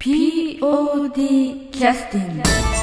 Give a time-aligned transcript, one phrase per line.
[0.00, 2.79] POD キャスティング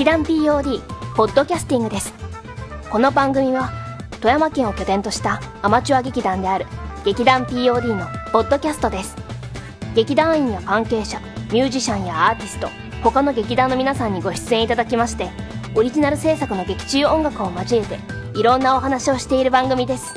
[0.00, 0.80] 劇団 POD
[1.14, 2.14] ポッドキャスティングです。
[2.88, 3.70] この番組は
[4.22, 6.64] 富山県を拠点としたアマチュア劇団である
[7.04, 9.14] 劇団 POD のポッドキャストです。
[9.94, 11.20] 劇団員や関係者
[11.52, 12.68] ミュージシャンやアーティスト
[13.02, 15.28] 他の劇団の皆さんにご出演いただきまして
[15.74, 17.98] オリジナル制作の劇中音楽を交えて
[18.38, 20.14] いろんなお話をしている番組です。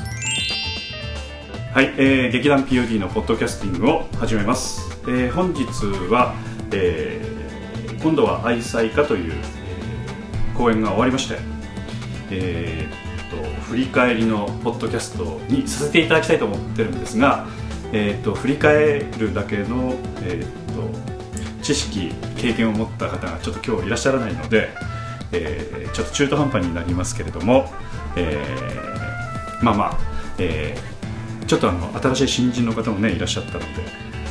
[1.74, 5.66] はい、えー、劇団 POD のポッドキャスティングを始めます、えー本日
[6.10, 6.34] は、
[6.72, 7.34] えー
[8.04, 9.34] 今度は愛妻家という、
[10.56, 11.38] 公演が終わりまして、
[12.32, 13.04] えーっと
[13.64, 17.48] 振り返りのポッドキャストにさせていただきたいと思ってるんですが、
[17.92, 21.14] えーっと振り返るだけの、えーっと
[21.64, 24.70] 知識経験を持った方がちょっと今日いらっしゃらないので、
[25.32, 27.72] えーちょっと中途半端になりますけれども、
[28.16, 29.98] えーまあまあ、
[30.38, 33.66] えーちょっとあの新しい新人の方もねいらっしゃったので、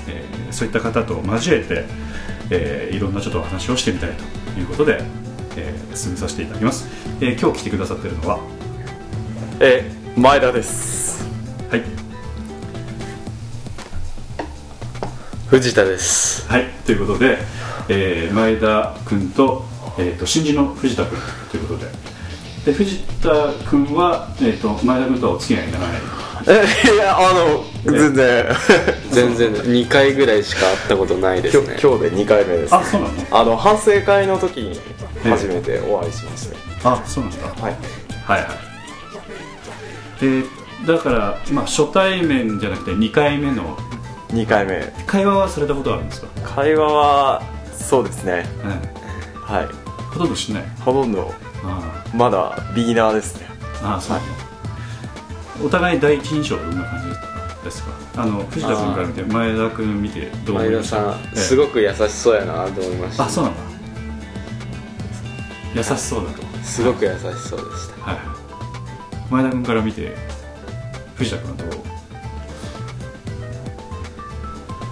[0.09, 1.85] えーそういった方と交えて、
[2.51, 5.03] えーいろんなちょっと話をしてみたいということで、
[5.57, 6.87] えー進めさせていただきます、
[7.21, 8.39] えー今日来てくださってるのは？
[9.61, 11.25] え前田です。
[11.71, 11.83] はい。
[15.49, 16.49] 藤田です。
[16.49, 16.67] はい。
[16.87, 17.39] ということで、
[17.89, 19.65] えー前田君と,、
[19.99, 21.19] えー、と新人の藤田君
[21.51, 21.93] ということで。
[22.67, 23.29] で藤田
[23.69, 25.91] 君は、えー、と前田君とはお付き合いがない？
[26.49, 28.47] えいやあの全然。
[29.11, 29.53] 全然。
[29.65, 31.79] 2回ぐらいしか会ったことないですね。
[31.83, 33.15] 今日で2回目ですあそうなの？
[33.31, 34.81] あの反省会の時に
[35.31, 36.49] 初めてお会いしまし
[36.83, 37.77] たあそうなんだはい。
[38.25, 38.49] はいはい。
[40.23, 40.47] えー
[40.87, 43.77] だから、まあ、初対面じゃなくて2回目の。
[44.31, 44.93] 2回目。
[45.07, 46.27] 会話はされたことあるんですか、
[46.57, 47.41] 会話は
[47.73, 48.45] そうですね。
[48.65, 48.71] うん、
[49.43, 49.67] はい。
[50.13, 50.65] ほとんどしない？
[50.85, 51.33] ほとんど。
[51.63, 53.47] あまだビギナーですね。
[53.81, 54.19] あああそう、
[55.67, 57.93] お互い第一印象はどんな感じですか？
[58.17, 60.97] あの藤田君から見て前田君見てどう思い前田ました？
[60.97, 63.25] さんすごく優しそうやなと思いました。
[63.27, 63.61] あそうなんだ
[65.75, 68.03] 優しそうだとすごく優しそうでした。
[68.03, 68.15] はい。
[68.17, 68.25] はい
[69.31, 70.15] 前田君から見て
[71.17, 71.71] 藤田君はどう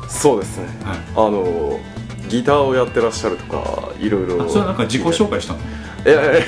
[0.09, 0.67] そうですね。
[0.83, 0.99] はい。
[1.15, 1.79] あの
[2.29, 4.43] ギターをやってらっしゃるとかいろいろ。
[4.43, 5.61] あそれはなんか自己紹介したの？
[6.07, 6.43] え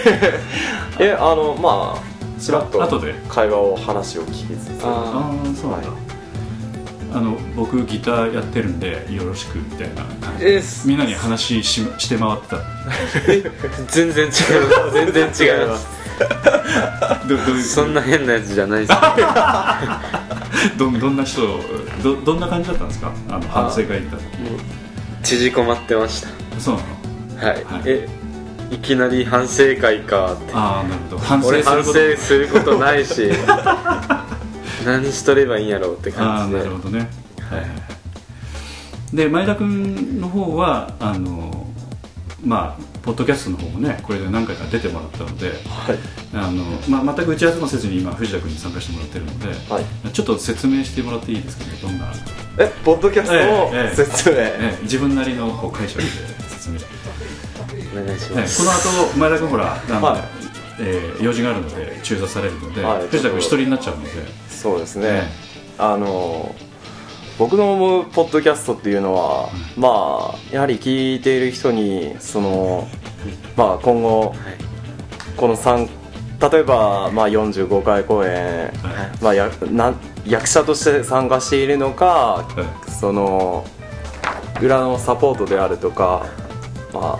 [1.00, 3.14] ええあのまあちらっと後で。
[3.28, 4.84] 会話を話を聞きつつ。
[4.84, 5.88] あああそうなんだ、
[7.14, 12.58] あの僕ギターやってるんでよろしくみたいな感じえでみんなに話しして回ってた
[13.88, 14.92] 全然違います。
[14.94, 15.86] 全然違います。
[17.74, 18.92] そんな変なやつじゃないです。
[20.78, 21.42] どどんな人
[22.02, 23.12] どどんな感じだったんですか？
[23.28, 24.22] あの反省会行った時。
[25.22, 26.28] 縮こまってました。
[26.58, 26.82] そうな
[27.44, 27.52] の？
[27.52, 27.82] はい、はい。
[27.86, 28.08] え
[28.70, 30.52] いきなり反省会かって。
[30.54, 31.18] ああなるほど。
[31.18, 33.30] 反省することないし
[34.84, 36.58] 何しとればいいんやろうって感じで。
[36.60, 37.00] なるほどね。
[37.00, 37.66] はい
[39.14, 41.70] で前田君の方はあの
[42.42, 45.98] まあポッドキャストの方もねこれで何回か出てもらったのではい。
[46.32, 50.10] あの、まあ、全く打ち合わせもせずに今藤田君に参加してもらってるので、はい。
[50.12, 51.72] ちょっと説明してもらっていいですかね？
[51.82, 52.10] どんな、
[52.58, 56.08] えポッドキャストええの説明、ええ自分なりのこう解釈で
[56.48, 56.78] 説明。
[57.92, 60.22] お願いしはい、ます、この後前田君ほらあの、はい。
[60.80, 63.08] えー用事があるので中座されるので、はい。
[63.08, 64.10] 藤田君一人になっちゃうので、
[64.62, 65.22] そうですね、え
[65.76, 66.54] あの
[67.36, 72.86] 僕の思うポッドキャストっていうのは、まあやはり聞いている人にその
[73.56, 74.38] まあ今後はい。
[75.36, 75.88] この3
[76.52, 79.22] 例えば、まあ、45回公演、はい。
[79.22, 82.48] まあ、やな役者として参加しているのかは
[82.88, 83.64] その
[84.60, 86.26] 裏のサポートであるとか
[86.92, 87.18] ま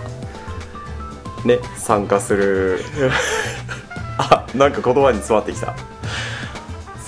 [1.43, 2.79] あね参加する。
[4.17, 5.75] あなんか言葉に詰まってきた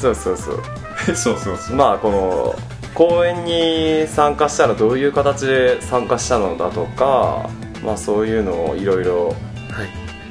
[0.05, 1.13] そうそうそう。
[1.13, 1.75] い、 そうそうそう。
[1.75, 2.55] まあこの
[2.93, 7.49] 公演に参加したらどういう形で参加したのだとか
[7.83, 9.35] まあそういうのをいろいろはい。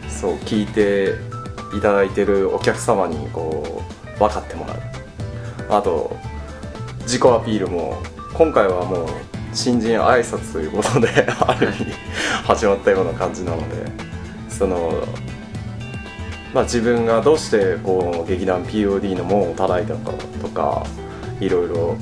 [0.08, 1.14] そう聞いて
[1.76, 3.82] いただいてるお客様にこ
[4.16, 4.76] う分かってもらう。
[5.70, 6.16] あと
[7.00, 9.08] 自己アピールも今回はもう
[9.52, 11.08] 新人挨拶ということで
[11.46, 11.86] ある意味
[12.44, 13.64] 始まったような感じなので
[14.48, 14.92] その
[16.54, 20.86] まあ自分がどうしてこう劇団 POD の門を叩いたかとか
[21.40, 21.96] いろいろ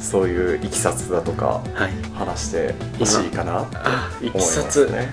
[0.00, 1.92] そういういきさつだとかはい。
[2.14, 4.86] 話してほしいかなあい思いまきさつ。
[4.86, 5.08] すね、はい。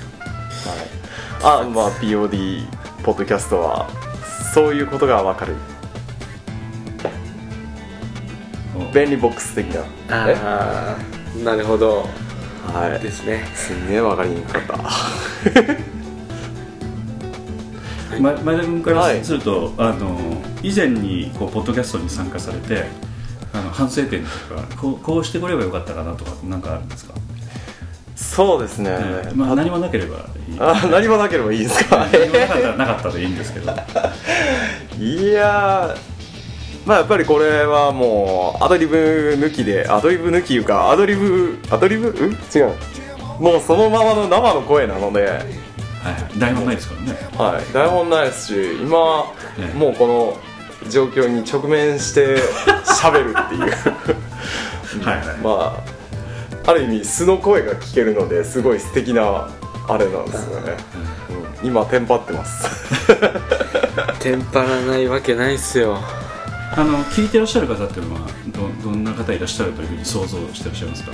[1.65, 2.67] あまあ POD
[3.03, 3.89] ポッドキャストは
[4.53, 5.55] そういうことが分かる。
[8.93, 9.81] 便利ボックス的な。
[10.29, 12.07] えああなるほど。
[12.73, 13.03] はい。
[13.03, 13.45] ですね。
[13.53, 14.77] すんげえ分かりにくかった。
[14.77, 14.89] ま
[18.19, 20.17] 前田君からすると、あの
[20.63, 22.85] 以前にこうポッドキャストに参加されて
[23.53, 27.13] あの反省点とかこうこうしてこればよかったかなとかなんかあるんですか、
[28.15, 30.23] そうですね、ええまあ、何もなければいい。
[30.59, 32.07] あ何もなければいいですか？
[32.11, 33.71] 何もなかったらなかったでいいんですけど。
[34.99, 36.15] いやー
[36.85, 38.95] まあやっぱりこれはもうアドリブ
[39.39, 42.09] 抜きでアドリブ抜きいうかアドリブアドリブ？
[42.09, 42.31] うん？
[42.33, 42.71] 違う。
[43.39, 45.41] もうそのままの生の声なので、
[46.05, 46.13] はい。
[46.13, 47.13] はい台本ないですからね。
[47.37, 48.97] はい、台本ないですし今、
[49.57, 49.77] ええ。
[49.77, 50.07] もうこ
[50.83, 52.37] の状況に直面して
[52.85, 53.61] 喋るっていう。
[55.03, 55.37] はいはい。
[55.37, 55.83] ま
[56.65, 59.49] あある意味素の声が聞けるのですごい素敵な
[59.87, 60.73] あれなんですよね、
[61.61, 62.69] うん、今テンパってます。
[64.19, 65.99] テンパらないわけないっすよ
[66.77, 71.11] あの聞いてらっしゃる方っていうのはどどんな方いらっしゃるというふうに想像してらっしゃいますか？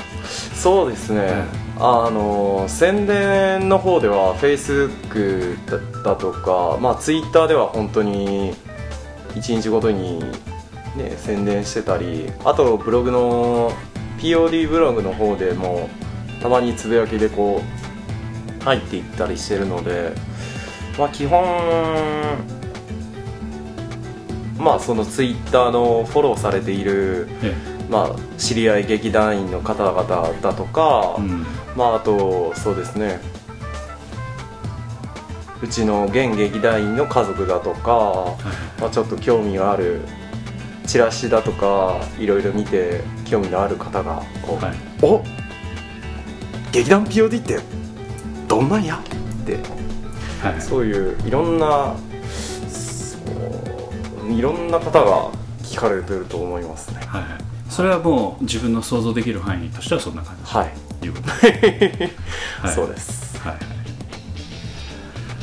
[0.55, 1.45] そうですね、
[1.77, 5.57] あの宣伝の方では Facebook
[5.93, 8.53] だだとか、まあ、Twitter では本当に
[9.35, 10.19] 1日ごとに、
[10.95, 13.71] ね、宣伝してたりあとブログの
[14.19, 15.89] POD ブログの方でも
[16.41, 17.61] たまにつぶやきでこ
[18.61, 20.11] う入っていったりしてるので、
[20.97, 21.43] まあ、基本
[24.61, 27.53] まあその Twitter のフォローされているえ
[27.91, 30.03] まあ、知り合い劇団員の方々
[30.41, 31.45] だとか、えうん。
[31.75, 33.19] まあ、あとそうですね。
[35.61, 38.37] うちの現劇団員の家族だとか、
[38.79, 39.99] まあ、ちょっと興味がある
[40.87, 44.75] チラシだとかいろいろ見て興味のある方がこう、はい。
[45.03, 45.21] お
[46.71, 47.59] 劇団 POD って
[48.47, 49.59] どんなんやって
[50.41, 50.61] はい。
[50.61, 51.93] そういういろんな
[54.29, 55.29] いろんな方が
[55.63, 57.01] 聞かれてると思いますね。
[57.07, 57.23] はい
[57.69, 60.51] それはもう自分の想像できる範囲としてはそんな感じ。
[60.53, 61.27] はい、ということ。
[61.50, 62.09] で
[62.62, 62.75] はい。
[62.75, 63.38] そうです。
[63.39, 63.53] はい。
[63.53, 63.62] はい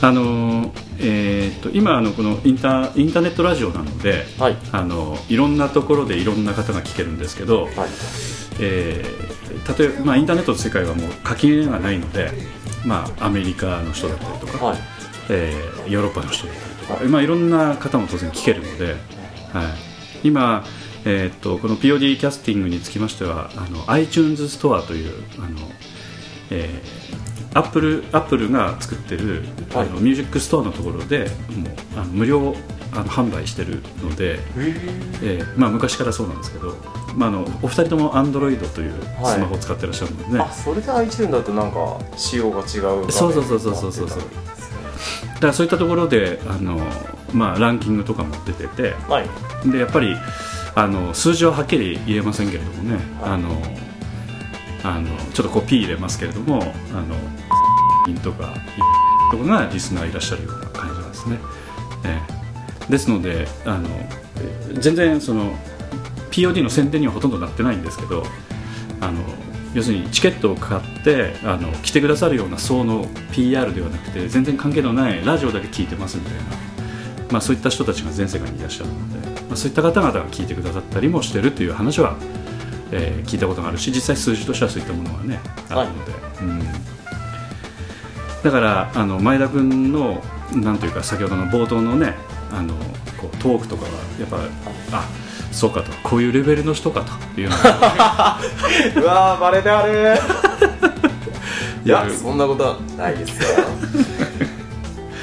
[0.00, 0.70] あのー
[1.00, 4.56] えーっと今あのこのインターインターネットラジオなのではい。
[4.72, 7.72] あのいろんなところでいろんな方が聞けるんですけど、はい。
[8.60, 9.38] えー
[9.78, 12.30] 例えば、まあ、インターネットの世界はもう垣根がないので、
[12.84, 14.78] まあ、アメリカの人だったりとか、はい。
[15.30, 16.67] えーヨーロッパの人だったり
[17.08, 18.92] まあ、いろんな方も当然聞けるので、
[19.52, 19.64] は
[20.22, 20.64] い、今、
[21.04, 25.58] えーっとこの POD キャスティングにつきましてはあの iTunes ストアというあの、
[26.50, 29.44] えー、 Apple Apple が作ってる、
[29.74, 32.54] あのミュージックストアのところでもうあの無料
[32.92, 34.38] あの販売してるので、
[35.22, 36.74] えーまあ、昔からそうなんですけど、
[37.14, 38.92] まあ、あのお二人とも Android という
[39.22, 39.34] はい。
[39.34, 40.40] スマホを使ってらっしゃるので、ね。
[40.40, 42.64] あそれで iTunes だとなんか仕様が違う
[43.10, 44.08] そうそうそうそうそうそう
[45.38, 46.80] だからそういったところであの、
[47.32, 49.70] まあ、ランキングとかも出ててはい。
[49.70, 50.16] でやっぱり
[50.74, 53.30] あの数字ははっきり言えませんけれどもね、はい。
[53.32, 53.62] あの
[54.84, 56.62] あのちょっとこう P 入れますけれども
[56.92, 57.14] あの
[58.08, 58.54] インとか
[59.30, 61.38] とかがリスナーいらっしゃるような感じなんですね、
[62.04, 62.20] え
[62.88, 62.90] え。
[62.90, 63.88] ですのであの
[64.40, 65.54] え全然その
[66.30, 68.24] POD の宣伝にはほとんどなってないんですけど
[69.00, 69.20] あの
[69.74, 76.42] 要するにチケットを買ってあの来てくださるような層の PR ではなくて全然関係のないラジオだけ聞いてますみたいな、
[77.30, 82.16] まあ、そういった人たちが全世界にいらっしゃるので、まあ、そういった方々が聞いてくださったりもしてるという話は、
[82.92, 86.60] えー聞いたことがあるし実際数字としてはそういったものはねあるので、うん、
[88.42, 90.22] だからあの前田君の
[90.54, 92.14] なんというか先ほどの冒頭のね
[92.50, 92.74] あの
[93.20, 94.38] こうトークとかはやっぱ
[94.92, 95.06] あ
[95.58, 95.90] そうかと。
[96.04, 98.38] こういうレベルの人かというのが
[98.94, 100.16] うわーバレてある。
[101.84, 103.48] いやいやそんなことはないですよ。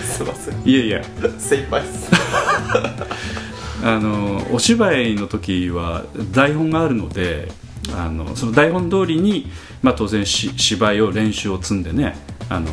[0.03, 0.55] すいません。
[0.65, 1.01] いやいや
[1.39, 2.11] 精一杯です。
[3.81, 7.49] あのお芝居の時は台本があるので
[7.95, 9.49] あのその台本通りに、
[9.81, 12.17] まあ、当然し芝居を練習を積んでね
[12.49, 12.67] あの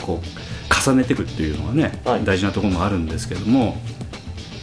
[0.00, 2.24] こう重ねていくっていうのがね、はい。
[2.24, 3.80] 大事なところもあるんですけども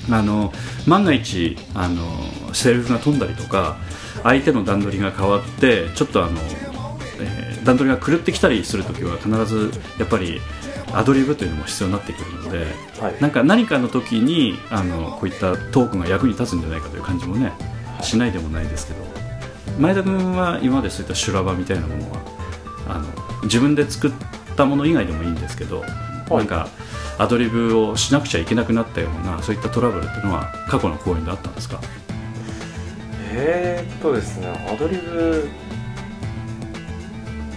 [0.10, 0.54] あの
[0.88, 2.06] 万が一あの
[2.54, 3.78] セリフが飛んだりとか
[4.24, 6.40] 相手の段取りが変わってちょっとあの、
[7.20, 10.40] えー段取りが狂ってきたりする時は必ずやっぱり
[10.94, 12.60] アドリブというのも必要になってくるので、
[13.02, 13.22] はい。
[13.22, 17.52] なんか何かの時にあのこういったトークが役に立つんじゃないかという感じもね
[18.02, 19.00] しないでもないですけど
[19.78, 22.20] 前田君は今までそういった修羅場みたいなものは
[22.88, 24.12] あの自分で作っ
[24.56, 25.84] たもの以外でもいいんですけど、
[26.30, 26.70] なんか
[27.18, 31.80] アドリブをしなくちゃいけなくなったようなそういったトラブルっていうのは過去の公演であったんですか？
[33.34, 35.50] えーっとですねアドリブ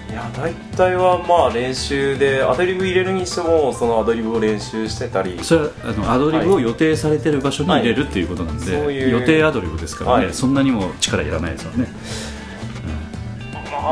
[0.09, 5.39] いや大体はまあ練習でアドリブ入れるにしてもそのアドリブを練習してたり。
[5.43, 8.83] それはあのアドリブを予定されてる場所に入れるっていうことなんで、はい。
[8.83, 9.11] そういう。
[9.11, 10.35] 予定アドリブですからね、はい。
[10.35, 11.87] そんなにも力いらないですよね、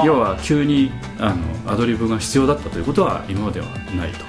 [0.01, 0.07] うん。
[0.07, 4.25] 要は急にあのアドリブが必要だったということは今まではないと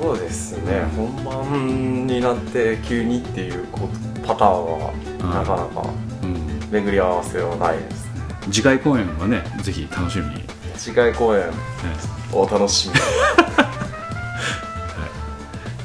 [0.00, 3.88] そうですね、本番になって急にっていうこ
[4.26, 5.90] パターンはなかなか
[6.22, 8.10] うん、巡り合わせはないですね。
[8.50, 10.44] 次回公演はねぜひ楽しみに、
[10.76, 11.52] 次回公演え
[12.32, 12.94] お楽しみ。
[12.94, 13.00] に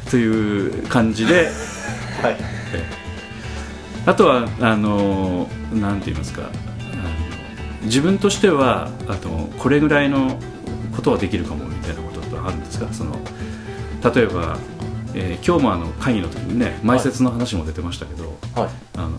[0.08, 1.50] えという感じで。
[2.22, 2.38] はい。
[4.05, 6.43] あとはあのなんて言いますか。
[7.84, 10.38] 自分としてはあとこれぐらいの
[10.96, 12.88] ことはできるかもみたいなことってあるんですか？
[12.91, 13.17] その
[14.04, 14.58] 例えば、
[15.14, 18.70] えー今日もあの会議の時にね埋設の話も出てましたけど、はい。
[18.98, 19.12] あの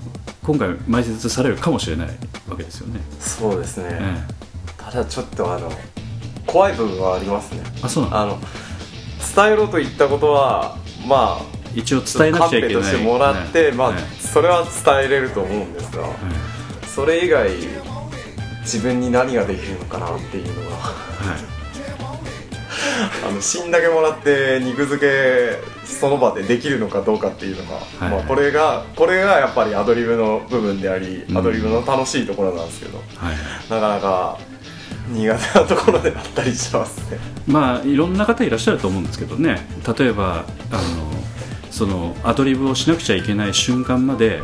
[0.43, 2.09] 今回埋設されるかもしれない
[2.49, 4.25] わけですよね、そうですね、え
[4.76, 5.71] ただちょっとあの
[6.47, 7.62] 怖い部分はありますね。
[7.64, 8.21] えあそうなの？
[8.21, 8.38] あの
[9.35, 10.76] 伝えろと言ったことは
[11.07, 11.43] まあ
[11.75, 12.75] 一応伝えなくちゃいけない。
[12.75, 17.50] としてもらって、まあ、えそれは伝えれると思うんですが、えそれ以外
[18.61, 21.53] 自分に何ができるのかなっていうのがえはい
[23.26, 28.10] あの芯だけもらって肉付けその場でできるのかどうかっていうのが、はい。
[28.10, 31.38] まあ、これがこれがやっぱりアドリブの部分であり、うん。
[31.38, 33.36] アドリブの楽しいところなんですけどはい。
[33.70, 34.38] なかなか
[35.08, 37.18] 苦手なところであったりしますね。
[37.46, 39.66] まあいろんな方いらっしゃると思うんですけどね。
[39.98, 41.14] 例えばあの
[41.70, 44.42] そのアドリブをしなくちゃいけない瞬間まで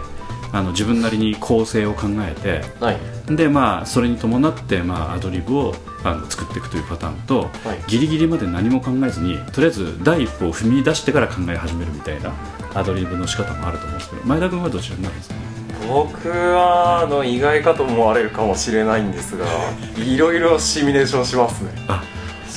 [0.53, 2.99] あの自分なりに構成を考えてはい。
[3.37, 7.85] でまあそれに伴って、まあ、アドリブをあの作っていくというパターンと、はい。
[7.87, 12.33] ギリギリまで何も考えずにとりあえず第一歩を踏み出してから考え始めるみたいな
[12.75, 15.35] アドリブの仕方もあると思うんですけど前田君はどちらになるんですか？
[15.37, 15.41] ね
[15.89, 19.47] 僕はあの意外かと思われるかもしれないんですが
[19.97, 21.71] いろいろシミュレーションしますね。
[21.89, 22.05] あ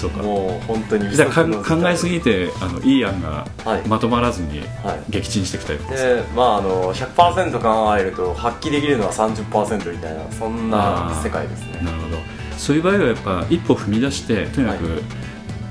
[0.03, 0.21] そうか。
[0.21, 1.43] もう本当にじゃ考
[1.87, 3.87] えすぎてあのいい案がはい。
[3.87, 5.11] まとまらずにはい。
[5.11, 11.79] 撃沈していくタイプです、でまああの100%考えると発揮できるのは30%みたいなそんな世界ですね。
[11.81, 12.17] なるほど。
[12.57, 15.01] そういう場合はやっぱ一歩踏み出してとにかく、はい。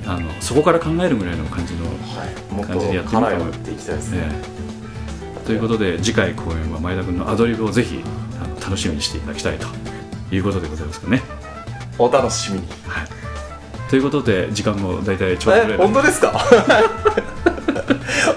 [0.04, 1.86] あのそこから考えるぐらいの感じの、
[2.64, 4.30] 感じでやってみたらっていきたいですね、え
[5.42, 5.46] え。
[5.46, 8.02] ということで次回公演は前田君のアドリブをぜひ
[8.42, 9.66] あの楽しみにしていただきたいと
[10.34, 11.22] いうことでございますかね。
[11.98, 12.66] お楽しみに。
[12.88, 13.08] はい、
[13.92, 16.32] ということで時間も大体ちょうどぐらえい本当ですか？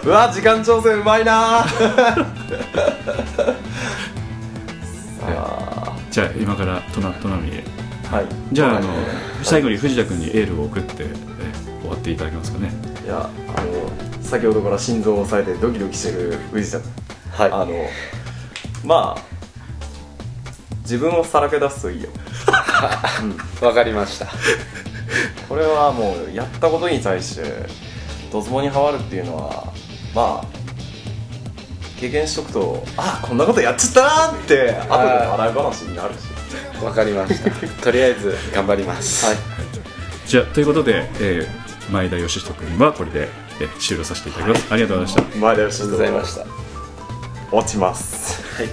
[0.03, 1.59] うわ時間調整うまいな。
[5.23, 5.95] あ。
[6.11, 7.63] じゃあ今からトナトナミへ。
[8.03, 8.25] ーはい。
[8.51, 8.89] じゃああの
[9.43, 11.07] 最後に藤田君にエールを送って、え
[11.83, 12.69] 終わっていただけますかね。
[13.05, 13.89] いやあの
[14.21, 16.79] 先ほどから心臓を押さえてドキドキしてる藤田。
[16.79, 16.91] 君
[17.31, 17.51] はい。
[17.53, 17.67] あの
[18.83, 19.21] まあ
[20.81, 22.09] 自分をさらけ出すといいよ。
[23.65, 24.27] わかりました
[25.49, 27.43] これはもうやったことに対して
[28.31, 29.73] ドツボにはまるっていうのは
[30.13, 30.45] まあ
[31.99, 36.35] 経験しとくとあこんなことやっちゃったなーって後で笑い話になるし。
[36.83, 37.49] わかりました。
[37.83, 39.25] とりあえず頑張ります。
[39.25, 39.35] はい。
[40.27, 44.65] じゃあということで、えー前田義人君はこれで、えー終了させていただきます。
[44.71, 45.37] ありがとうございました。
[45.39, 46.45] 前田義ありがとうございました。
[47.51, 48.41] 落ちます。
[48.57, 48.69] はい、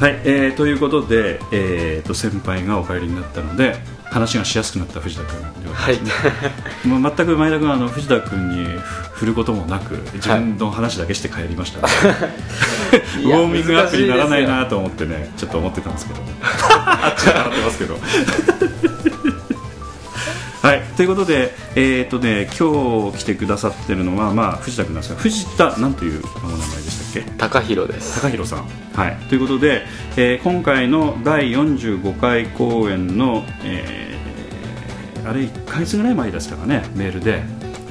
[0.00, 6.32] えーということで、えー、と先輩がお帰りになったので話がしやすくなった藤田君ではいいますね、
[6.86, 8.66] もう全く前田君はあの藤田君に
[9.12, 11.88] 振ることもなく自分の話だけして帰りました、 ね。
[13.24, 16.20] ウォーミングアップにならないなと思ってねちょっと思ってたんですけど。
[16.70, 17.98] あっちは笑ってますけど。
[20.62, 26.77] はい、ということで、えーとね、今日来てくださってるのは、まあ、藤田君なんですが藤田なんというお名前
[27.08, 28.20] っけ高弘です。
[28.20, 29.84] 高弘さん、はい、ということで、
[30.16, 37.42] えー今回の第45回公演の、えーあれ1か月ぐらい前でしたかねメールで。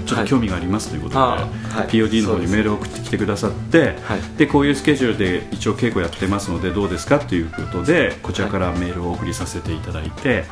[0.07, 1.87] ちょっと興味がありますということで、あはい。
[1.89, 4.21] POD の方にメールを送ってきてくださってはい。
[4.37, 7.19] でこういうスケジュールで一応稽古やってますのでどうですか？
[7.19, 10.45] ということでこちらからメールを送りさせていただいて。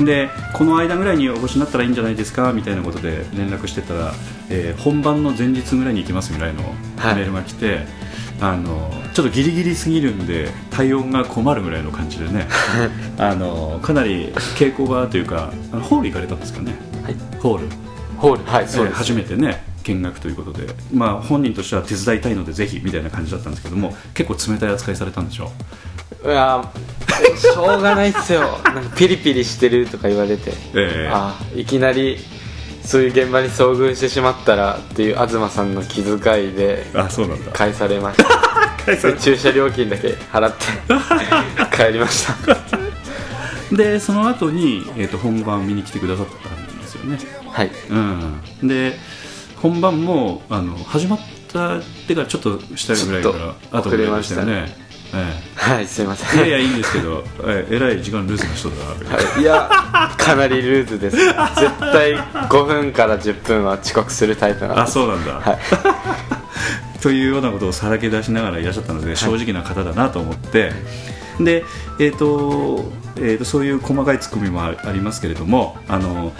[0.00, 4.12] でこの間ぐらいにお越しになったらいいんじゃないですかみたいなことで連絡してたら、
[4.48, 6.62] えー本番の前日ぐらいに行きますぐらいの
[6.96, 7.16] はい。
[7.16, 7.80] メールが来て、
[8.40, 12.48] あのちょっとギリギリすぎるんで対応が困るぐらいの感じでね。
[13.18, 17.16] あのかなり稽古場というかホール行かれたんですかね、はい。
[17.40, 17.68] ホール。
[18.16, 25.50] ホールはいそうえー初めてね見学ということで、まあ、本人としては手伝いたいのでぜひみたいな感じだったんですけども結構冷たい扱いされたんでしょ
[26.24, 26.64] いや
[27.36, 28.58] しょうがないっすよ。
[28.64, 31.10] なんかピリピリしてるとか言われて、ええ。
[31.12, 32.18] あいきなり
[32.84, 36.16] そういう現場に遭遇してしまったらっていう東さんの気遣
[36.50, 37.52] いであそうなんだ。
[37.52, 38.42] 返されました。
[39.12, 40.64] で駐車料金だけ払って
[41.76, 42.56] 帰りました。
[43.74, 47.70] でその後に、えー、と本番見に来てくださったんですよね、はい。
[47.90, 48.98] うん、で
[49.56, 51.20] 本番もあの始まっ
[51.52, 53.28] たってからちょっとしたぐらいか
[53.70, 54.44] ら後遅れました。
[54.44, 54.76] ね
[55.54, 56.40] はいすいません。
[56.40, 58.84] えいやいやいいんですけど、ええらい時間ルーズな人だな
[59.16, 61.16] はいいやかなりルーズです。
[61.16, 61.32] 絶
[61.78, 65.58] 対5分から10分は遅刻するタイプなんあですそうなんだ、はい。
[67.02, 70.72] というようなことをさらけ出しながらいらっしゃったので正直な方だなと思って、
[71.40, 71.64] で、
[71.98, 76.32] えーとえー、とそういう細かいツッコミもあありますけれどもあの、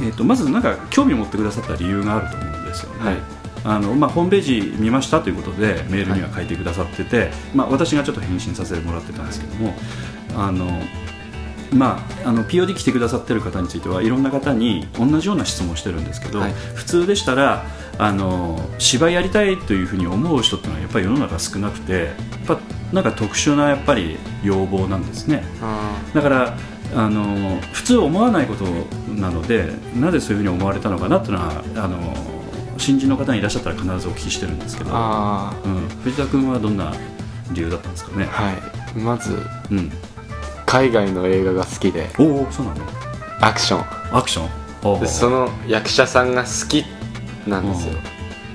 [0.00, 3.04] えー、とまずなんか興味を持ってくださった理由があると思うんですよね。
[3.04, 9.74] はいあのまあ、ホームページ見ましたということでメールには書いてくださってて、まあ、私がちょっと返信させてもらってたんですけども
[10.36, 10.66] あの、
[11.72, 16.52] まあ、あの POD 来てくださってる方についてはいろんな方に同じような質問をしてるんですけど、はい。
[16.74, 17.66] 普通でしたら
[17.98, 22.14] あの芝居やりたいというふうに思う人っていうのはやっぱり世の中少なくてやっ
[22.46, 22.60] ぱ
[22.92, 25.42] なんか特殊なやっぱり要望なんですね。
[25.60, 26.56] あだから
[26.94, 28.64] あの普通思わないこと
[29.12, 32.35] なのでなぜそういうふうに思われたのかなっていうのはあの
[32.78, 36.92] 新人の方にいらっしゃったら必ずお聞きしてるんですけど、あうん、藤田君はどんな
[37.52, 38.98] 理由だったんですかね、はい。
[38.98, 39.92] まずうん、
[40.66, 42.10] 海外の映画が好きで。
[42.18, 42.84] おおそうなの？
[43.40, 44.16] アクション。
[44.16, 45.06] アクション？
[45.06, 46.84] その役者さんが好き
[47.46, 47.94] なんですよ。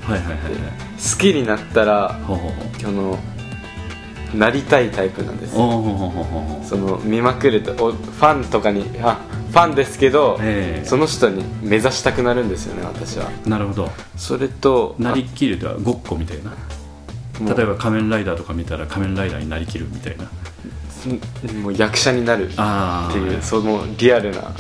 [0.04, 0.54] はいはいはいはい。
[0.54, 2.20] 好きになったら
[2.80, 3.18] その
[4.36, 5.54] なりたいタイプなんです。
[5.54, 5.60] そ
[6.78, 9.20] の見まくるとおファンとかにあ
[9.52, 10.88] ファンですけど、ええ。
[10.88, 13.30] その人に目指したくなるんですよね私は。
[13.46, 13.90] なるほど。
[14.16, 16.54] それとなりきるとはごっこみたいな。
[17.56, 20.26] 例えば仮面ライダーとか見たら仮面ライダーになりきるみたいな。
[21.62, 22.54] もう役者になるって
[23.18, 24.54] いうそのリアルな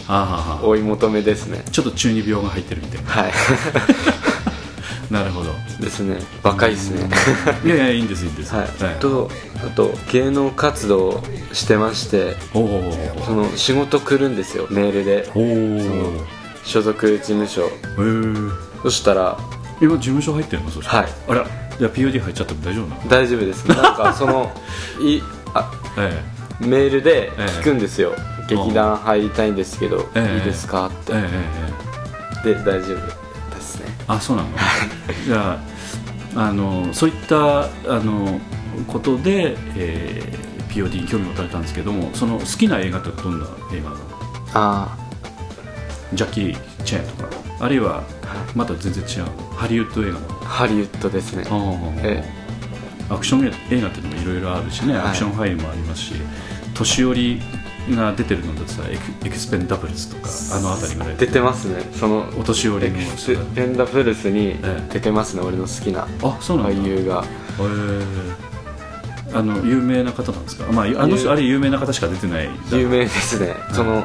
[0.63, 1.63] 追い求めですね。
[1.71, 3.09] ちょっと中二病が入ってるみたいな。
[3.09, 3.31] はい
[5.11, 5.51] なるほど。
[5.79, 6.17] ですね。
[6.41, 7.09] 若いですね。
[7.65, 8.55] いやいやいいんですいいんです。
[8.55, 8.67] はい、
[8.99, 11.21] とあと芸能活動
[11.53, 12.93] してましておお
[13.25, 15.29] その仕事来るんですよメールで。
[15.35, 16.25] おお
[16.63, 17.63] 所属事務所。
[17.63, 17.71] へえ。
[18.83, 19.37] そしたら
[19.81, 20.71] 今事務所入ってるの？
[20.71, 21.07] そしてはい。
[21.27, 21.45] あら
[21.77, 23.09] じゃあ POD 入っちゃっても大丈夫なの？
[23.09, 23.65] 大丈夫です。
[23.67, 24.51] なんか その
[25.01, 25.21] い
[25.53, 26.23] あえ
[26.61, 27.45] メールでええ。
[27.59, 28.13] 聞くんですよ、
[28.47, 30.37] 劇団入りたいんですけど、ええ。
[30.37, 32.53] いいですかって、えええええ。
[32.53, 33.20] で大丈夫
[34.13, 34.49] あそうなの？
[35.25, 35.59] じゃ
[36.35, 37.67] ああのそういったあ
[37.99, 38.39] の
[38.87, 44.01] ことで、えー、POD に興味を持たれたんですけどもその好きな映画ってどんな映画なの？
[44.53, 44.97] あ
[46.13, 47.41] ジャッキー・チェーンとか。
[47.59, 48.03] あるいは
[48.55, 49.51] また全然違うの？
[49.53, 51.43] ハリウッド映画なのあハリウッドですね。
[52.03, 52.23] え。
[53.09, 55.07] アクション映画っていうのもいろいろあるしね、はい。
[55.07, 56.13] アクション俳優もありますし。
[56.73, 57.41] 年寄り
[57.89, 61.15] が出てるのだとさエクエクスペンダブルズとかあの辺りぐらい。
[61.17, 61.81] 出てますね。
[61.99, 64.93] そのお年寄りのエクスペンダブルスにええ。
[64.93, 66.73] 出てますね、俺の好きなあそうなんだ。
[66.73, 67.23] 俳優が。
[67.23, 68.51] へー
[69.33, 74.03] あの有名な方なんですか、まあ、あのあれ有名な方しか出てない有名ですね、その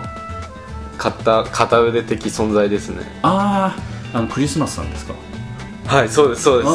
[0.98, 3.02] 片片腕的存在ですね。
[3.22, 3.76] あ
[4.12, 5.14] ああのクリスマスさんですか？
[5.86, 6.70] はいそうですそうあです。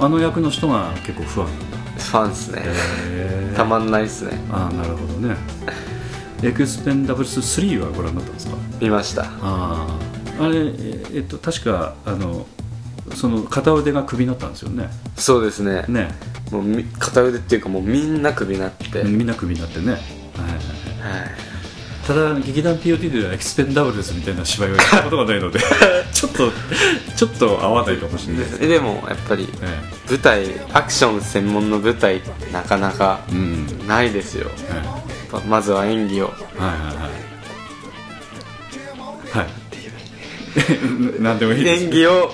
[0.00, 1.76] ーあの役の人が結構不安なんだ。
[1.98, 2.62] ファンっすね。
[3.54, 4.32] たまんないっすね。
[4.50, 5.36] ああなるほどね
[6.42, 8.56] エクスペンダブルス3はご覧になったんですか？
[8.80, 9.22] 見ました。
[9.24, 9.98] ああ
[10.40, 12.46] あれええっと確かあの
[13.14, 14.88] その片腕がクビになったんですよね。
[15.16, 15.84] そうですね。
[15.88, 16.14] ね。
[16.50, 20.00] もうみ片腕っていうかもうみんなクビになって、はいみんなクビになってね、はい。
[20.00, 20.00] はい。
[20.00, 21.30] はい
[22.06, 25.60] ただ劇団 POT ではエクスペンダブルスみたいな芝居をやったことがないので
[26.12, 26.50] ちょっと
[27.14, 29.78] ちょっと合わないかもしれないですででもやっぱりえ
[30.10, 33.20] 舞台アクション専門の舞台ってなかなか
[33.86, 34.50] ないですよ。
[34.68, 34.91] えやっ
[35.32, 36.32] ぱまずは演技を。
[36.56, 36.96] えはいはいはい。
[39.38, 39.46] はい。
[41.20, 41.84] 何でもいいです。
[41.84, 42.30] 演技を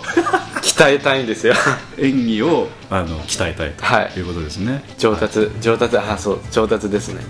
[0.63, 1.55] 鍛えたいんですよ。
[1.99, 4.11] 演技をあの鍛えたいはい。
[4.13, 7.25] ということですね、上達上達あそう上達ですね。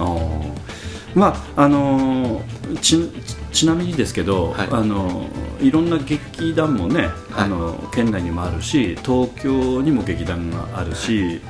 [1.15, 3.11] まああのーち
[3.51, 4.69] ちなみにですけど、はい。
[4.71, 7.11] あのーいろんな劇団もね、はい。
[7.35, 11.41] あの県内にもあるし東京にも劇団があるし、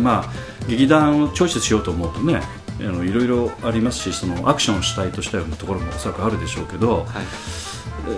[0.00, 0.32] まあ、
[0.66, 2.40] 劇団をチョイスしようと思うとね
[2.86, 7.22] あのいろいろありますしそのアクション主体としたようなところもおそらくあるでしょうけど、は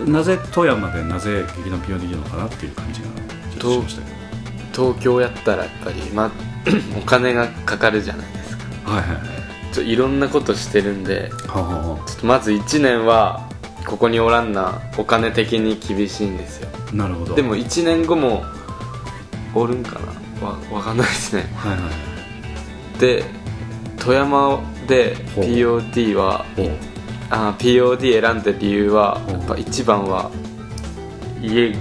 [0.06, 0.10] い。
[0.10, 3.08] なぜ富山でなぜ劇団ピオできるのかなっていう感じが
[3.50, 4.22] ちょっとしましたけど。
[4.72, 6.30] 東京やったらやっぱり、ま、
[6.96, 8.90] お金がかかるじゃないですか。
[8.90, 9.74] はいはいはい。
[9.74, 13.48] ちょいろんなことしてるんではあはちょっとまず1年は
[13.86, 16.68] ここにおらんなお金的に厳しいんですよ。
[16.92, 17.34] あなるほど。
[17.34, 18.44] でも1年後も
[19.54, 20.46] おるんかな。
[20.46, 21.50] わわかんないですね。
[21.56, 23.00] はいはいはい。
[23.00, 23.41] で
[24.02, 26.44] 富山で POD は
[27.30, 30.28] あ POD 選んだ理由はやっぱ一番は
[31.40, 31.72] 家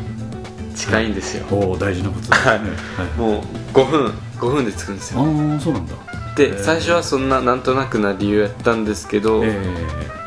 [0.76, 1.46] 近いんですよ。
[1.52, 1.80] おう。
[1.80, 3.20] 大事なことですね、はい。
[3.20, 3.42] もう
[3.74, 5.22] 5分5分で着くんですよ。
[5.22, 5.96] ああそうなんだ。
[6.36, 6.60] で、えー。
[6.60, 9.60] 最初はそんななんとなくな理由やったんですけど、え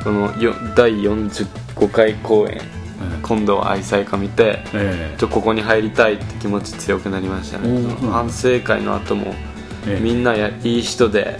[0.02, 2.60] このよ第45回公演
[3.22, 5.16] 今度は愛妻家見てええ。
[5.16, 7.94] ちょここに入りたいって気持ち強くなりましたね。
[8.10, 9.32] 反省会の後も
[9.86, 10.00] ええ。
[10.02, 11.38] みんなやいい人で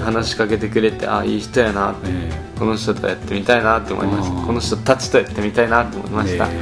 [0.00, 4.46] 話しかけてくれてあいい人やなってえこの人とやってみたいなって思いました。
[4.46, 6.60] この人たちとやってみたいなって思いました、ええ。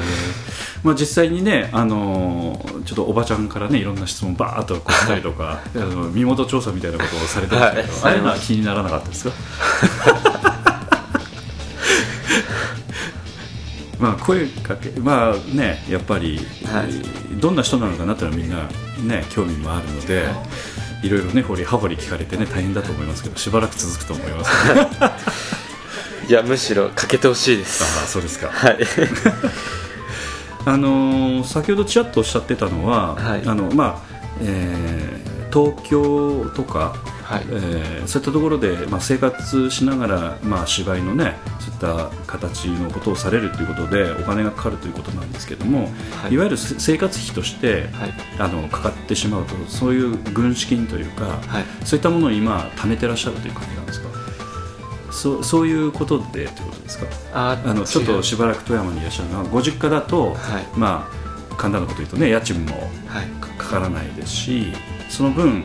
[0.82, 8.14] まあ、実際にね、あのーちょっとおばちゃんからねいろんな質問バーッとこうしたりとか あの身元調査みたいなことをされてましたけど、はい。
[8.14, 9.32] あれは気にならなかったですか？
[14.00, 17.36] まあ声かけまあねやっぱり、はい。
[17.38, 25.16] どんな人なのかなっていうのはみんなね興味もあるので、い、ろいろね掘り葉掘り聞かれてね大変だと思いますけどしばらく続くと思います、ね、あ
[26.28, 27.82] いやむしろかけてほしいです。
[27.82, 28.48] あそうですか。
[28.48, 28.78] はい。
[30.64, 33.42] あのー先ほどちらっとおっしゃってたのは、はい。
[33.44, 36.94] あのまあえー東京とか、
[37.30, 37.44] はい。
[37.50, 45.90] えーそういったところで、まあ、生活しながら、まあ、芝居のねそういった形のことをされるということでお金がかかるということなんですけども、
[46.22, 46.32] はい。
[46.32, 48.14] い、わゆるせ生活費として、はい。
[48.38, 51.86] あのかかってしまうとそういう軍資金というか、はい。
[51.86, 54.08] そういったものを今貯めてらっしゃるという感じなんですか？
[55.12, 57.06] そうそういうことでということですか？
[57.34, 60.66] ああのちょっとしばらく富山にいらっしゃるのはご実家だと、はい。
[60.76, 63.26] まあ簡単なこと言うとね家賃もはい。
[63.40, 64.72] かからないですし
[65.08, 65.62] その分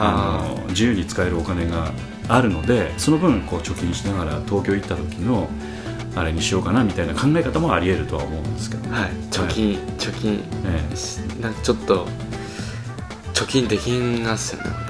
[0.00, 1.92] あの自由に使えるお金が
[2.28, 5.48] あるのでその分こう貯金しながら東京行った時の
[6.14, 9.10] あれにしようかなみたいな考え方もありえるとは思うんですけど、はい。
[9.30, 10.42] 貯金、貯金。
[10.64, 12.06] えなんかちょっと
[13.34, 14.70] 貯金できんがっすよね。
[14.84, 14.87] 俺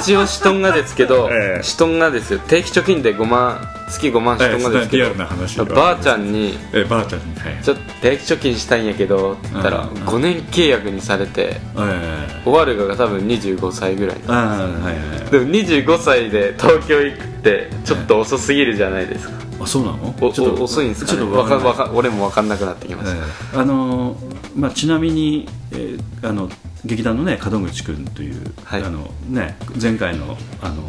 [0.00, 1.62] 一応シトンがですけど、ええ。
[1.62, 2.38] シトンがですよ。
[2.40, 5.64] 定期貯金で5万月5万シトンがですけど、ええリアルな話が。
[5.64, 7.62] ばあちゃんにええばあちゃんにはい。
[7.62, 9.88] ちょっと定期貯金したいんやけどって言ったらうん。
[9.88, 14.16] 5年契約にされてえ終わるがが多分25歳ぐらい。
[14.16, 15.30] えああはいはい。
[15.30, 19.34] でも25歳で東京行くってちょっと遅すぎるじゃないですか。
[19.60, 20.14] あそうなの？
[20.20, 21.12] おちょっとお遅いんですか？
[21.12, 21.78] ねちょっとわかわかんない。
[21.80, 23.20] わか俺も分かんなくなってきました、え
[23.56, 23.58] え。
[23.58, 24.16] あの
[24.56, 26.48] まあ、ちなみに、えーあの
[26.84, 28.82] 劇団のね門口君という、はい。
[28.82, 30.88] あのね、前回のあの、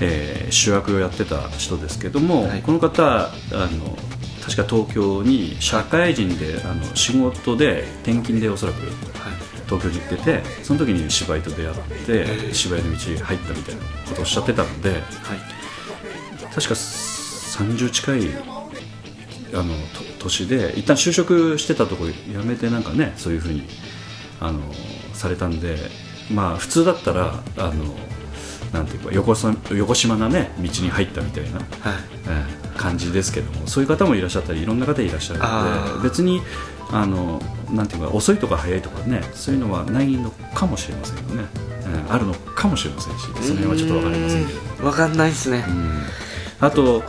[0.00, 2.62] えー主役をやってた人ですけども、はい。
[2.62, 3.96] この方あの
[4.42, 8.80] 確か東京に社会人であの仕事で転勤でおそらく
[9.66, 11.74] 東京に行っててその時に芝居と出会っ
[12.06, 15.00] て芝居の道に入ったみたいなことをおっしゃってたのではい。
[16.54, 18.20] 確か30近い
[19.52, 19.74] あの
[20.18, 23.64] と年で一旦就職してたところ辞めてなんかねそういうふうに
[24.40, 24.60] あの
[25.14, 25.76] されたんで
[26.30, 27.94] まあ普通だったらあの
[28.72, 31.64] なんていうか横さ横島なね道に入ったみたいな、はい。
[32.28, 36.40] ええ感じですけどもそういう方もいらっしゃったりいろんな方いらっしゃるので別に
[36.90, 41.68] あのなんていうか遅いとか早いとかねそういうのはないのかもしれませんよね、ええ
[42.08, 44.60] あるのかもしれませんしその辺はちょっとわかりませんけど。
[44.84, 45.64] 分かんないですね、
[46.60, 47.02] あと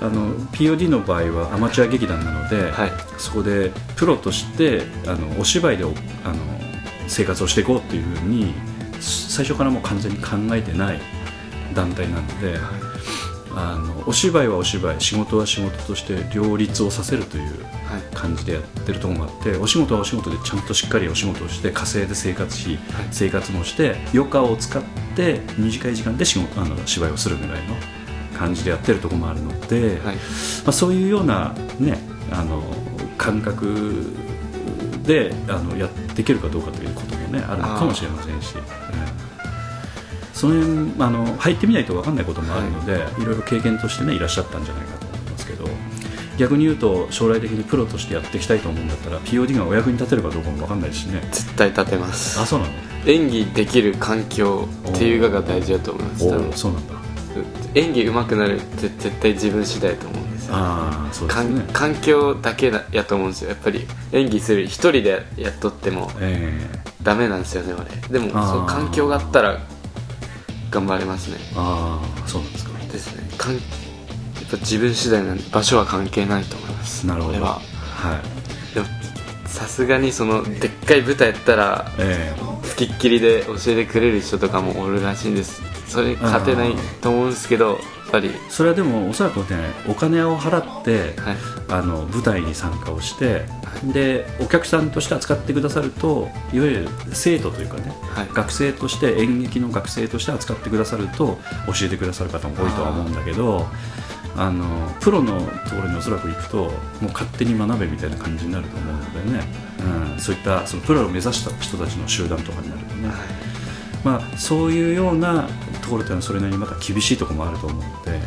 [0.00, 2.92] あの POD の場合はアマチュア劇団なので、はい。
[3.18, 5.88] そこでプロとしてあのお芝居でお
[6.24, 6.65] あの
[7.08, 8.54] 生活をしていこうっていうふうに
[9.00, 11.00] 最初からもう完全に考えてない
[11.74, 12.58] 団体なので、
[13.54, 18.02] あのお芝居はお芝居仕事は仕事として両立をさせるというはい。
[18.14, 22.78] 感じでやってるところもあってお仕事はお仕事でちゃんとしっかりお仕事をして稼いで生活し、
[23.12, 24.82] 生活もして余暇を使っ
[25.14, 27.76] て短い時間で仕事あの芝居をするぐらいの
[28.36, 30.16] 感じでやってるところもあるので、はい。
[30.16, 30.20] ま
[30.66, 31.98] あ、そういうような、ね、
[32.32, 32.62] あの
[33.16, 34.16] 感覚
[35.06, 38.54] であのやっていけるかどうかということも、ね、あるのかもしれませんし。
[38.56, 38.62] うん。
[40.34, 45.66] その辺あの入ってみないと分かんないこともあるので、い、ろいろ経験として、ね、いらっしゃったんじゃないかと思いますけど。
[46.38, 51.22] 逆に言うと将来的にプロとしてやっていきたいと思うんだったら POD がお役に立てるかどうかも分かんないしね。
[51.32, 52.38] 絶対立てます。
[52.38, 52.72] あそうなの？
[53.06, 56.18] 演技できる環境っていうのが大事だと思います
[56.60, 56.94] そうなんだ。
[57.74, 60.22] 演技上手くなるって絶対自分次第だと思う。
[60.22, 60.56] んですよ。
[60.56, 61.64] ああそうです環ね。
[61.72, 63.50] 環境だけだやと思うんですよ。
[63.50, 66.52] やっぱり演技する一人でやっとってもえ
[67.02, 69.58] ダメなんですよね俺でもそう環境があったら
[70.70, 71.36] 頑張れますね。
[71.40, 72.76] えああそうなんですか。
[72.92, 73.28] ですね。
[73.36, 73.62] かんやっ
[74.50, 77.06] ぱ自分次第なんで場所は関係ないと思います。
[77.06, 77.34] なるほど。
[77.34, 77.54] 俺は。
[77.54, 77.60] は
[78.70, 78.74] い。
[78.74, 78.86] でも
[79.46, 87.78] さすがにそのでっかい舞台やったらえ付きっきりで教えてくれる人とかもおるらしいんですそれ勝てないと思うんですけどやっ
[88.10, 88.28] ぱり。
[88.28, 89.46] えそれはでもおそらくね
[89.88, 91.36] お金を払って、はい。
[91.68, 93.42] あの舞台に参加をして、
[93.92, 98.28] でお客さんとして扱ってくださるといわゆる生徒というかね、はい。
[98.32, 103.66] 学生として演劇の学生として扱ってくださると教えてくださる方も多いとは思うんだけど
[104.36, 104.64] あの
[105.00, 106.70] プロのところにおそらく行くとも
[107.08, 109.44] う勝手に学べみたいな感じになると思うのでね、
[110.12, 113.08] うん、そういったそのプロを目指した人たちの集団とかになるとね、
[114.04, 115.48] まあ、そういうような
[115.86, 118.20] ところっていうのはそれなりにまた厳しいところもあると思うので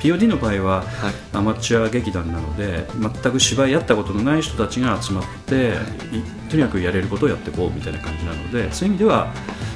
[0.00, 0.84] POD の場合は
[1.32, 5.74] アマチュア劇団なので全く芝居やったことのない人たちが集まって、
[6.12, 6.50] い。
[6.50, 9.32] とにかくやれることをやっていこうみたいな感じなのでそういう意味では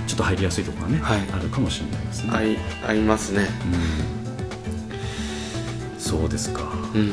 [0.07, 1.21] ちょっと入りやすいところがね、はい。
[1.33, 2.33] あるかもしれないですね。
[2.33, 3.47] 合い合いますね。
[5.95, 6.01] うん。
[6.01, 6.63] そうですか。
[6.95, 7.13] うん。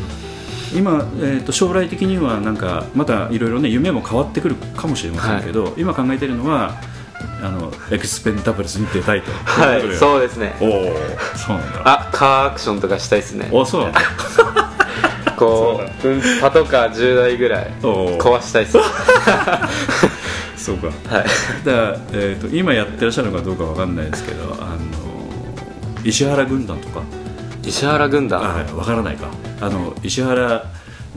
[0.76, 6.82] 今、えー、と将来的にはなんかまたいろいろね夢も変わってくるかもしれませんけど、今考えているのは
[7.42, 9.32] あのエクスペンダブルズに出たいと。
[9.32, 10.56] はいそうですね。
[10.60, 10.70] おお
[11.38, 11.82] そうなんだ。
[11.86, 13.50] あカーアクションとかしたいですね。
[13.52, 14.02] おそうなんだ。
[15.38, 18.78] こう、うん、パトカー10台ぐらい壊したいです
[20.58, 20.88] そうか。
[20.88, 21.26] はい。
[21.64, 24.78] だから、えー、と今やってらっしゃるのかどうかわかんないですけどあの
[26.04, 27.02] 石原軍団とか。
[27.64, 28.42] 石原軍団。
[28.42, 29.28] あわからないか。
[29.62, 30.64] あの石原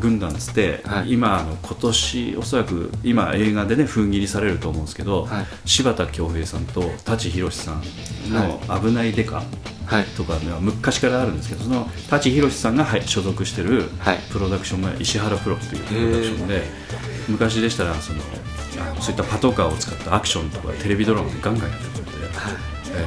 [0.01, 1.13] 軍団つって、はい。
[1.13, 5.47] 今あの今年おそらく今映画でね封切りされると思うんですけど、はい。
[5.65, 7.83] 柴田恭平さんと舘ひろしさん
[8.33, 9.43] の「危ないデカ」
[9.87, 10.05] はい。
[10.17, 14.19] とかね昔からあるんですけどその舘ひろしさんがはい所属してるはい。
[14.31, 16.65] プロダクションが石原プロというプロダクションで
[17.29, 18.21] 昔でしたらその
[19.01, 22.11] そういったパトカーを使ったアクションとかテレビドラマでガンガンやってたので、
[22.97, 23.05] え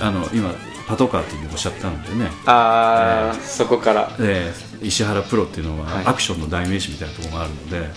[0.00, 0.52] ーあの今
[0.86, 2.30] パトカーっておっしゃったのでね。
[2.44, 4.14] ああ、そこから。
[4.20, 6.06] えー石原プロっていうのははい。
[6.06, 7.90] アクションの代名詞みたいなところがあるので、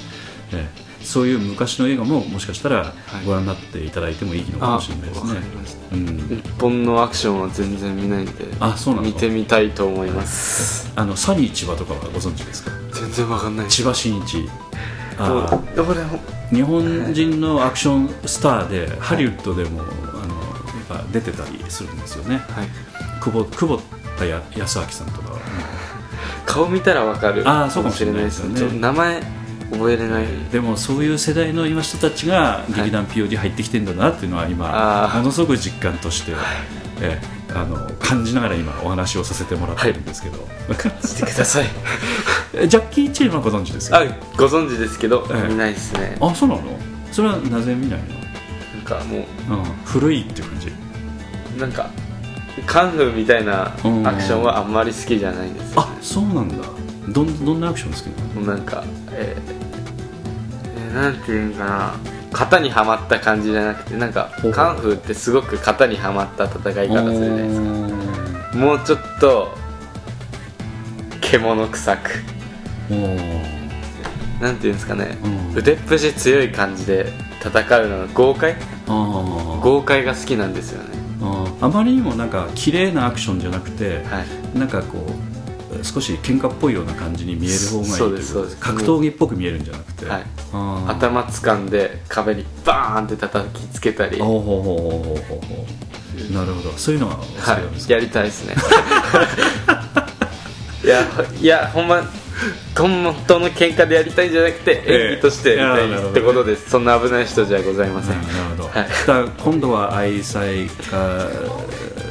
[0.54, 2.92] えーそういう昔の映画ももしかしたら
[3.26, 5.40] ご覧になっていただいてもいいのかもしれないですね。
[5.94, 10.92] うん、日本のアクションは全然見ないんであそうなの見てみたいと思います。
[10.98, 12.72] あのサニー千葉とかはご存知ですか？
[12.92, 14.50] 全然わかんない千葉真一。
[15.18, 15.62] あ
[16.52, 22.38] 日本人のアクションスターでハリウッドでもあのやっぱ出てたりするんですよね。
[22.50, 22.68] はい。
[23.22, 23.82] 久保久保
[24.18, 25.40] 田や康明さんとかは、
[26.48, 28.80] 顔見たらわかるあーそうかもしれないですね。
[28.80, 29.22] 名前
[29.72, 30.26] 覚えれない。
[30.52, 35.18] でもそういう世代の今人たちが劇団 POD 入ってきてんだなっていうのは今、あー。
[35.20, 36.32] ものすごく実感として、
[37.02, 40.38] ええあの感じながら今お話をさせてもらってるんですけど、
[41.06, 41.66] してください。
[42.54, 44.04] えジャッキー・チェンはご存知ですかあ
[44.38, 45.50] ご存知ですけど、ええ。
[45.50, 46.18] 見ないですね。
[46.20, 46.62] あそうなの？
[47.12, 48.00] それはなぜ見ない
[48.76, 50.68] なんかもの、うん、古いっていう感じ。
[51.58, 51.90] うなんか
[52.66, 54.04] カンフーみたいなアうん。
[54.04, 56.56] クションはあんまり好きじゃないんですよあそうなんだ。
[57.10, 58.42] どんどんなアクション好きなの？
[58.42, 59.42] もうなんかえー
[60.78, 61.94] えーなんていうんかな。
[62.32, 67.62] 型にはまった感じじゃなくてなんかカンフーってすごく型にはまった戦い方するじゃないです
[68.52, 68.58] か。
[68.58, 69.56] もうちょっと
[71.22, 72.10] 獣臭く。
[74.42, 75.58] なんていうんですかね、うん。
[75.58, 78.56] 腕っぷし強い感じで戦うのが豪快？
[78.86, 80.97] 豪快が好きなんですよね
[81.60, 84.24] あまりにもなんか綺麗なアクションじゃなくて、は
[84.56, 84.58] い。
[84.58, 90.24] なんかこう少し喧嘩っぽいような感じに見える方がいいそうです格闘技っぽく見えるんじゃなくて、はい。
[90.88, 96.72] 頭掴んで壁にバーンって叩きつけたり、ほうほうほうほうほなるほど。
[96.72, 98.56] そういうのはお好きはなんですか、い、やりたいですね。
[100.84, 101.06] いや
[101.42, 102.02] いやほんま
[102.78, 105.12] 本当の喧嘩でやりたいんじゃなくてええ。
[105.12, 106.70] 演技としてやりたいってことです。
[106.70, 109.26] そんな危ない人じゃございません、うんなるほど、はい。
[109.26, 110.68] だ今度は愛妻家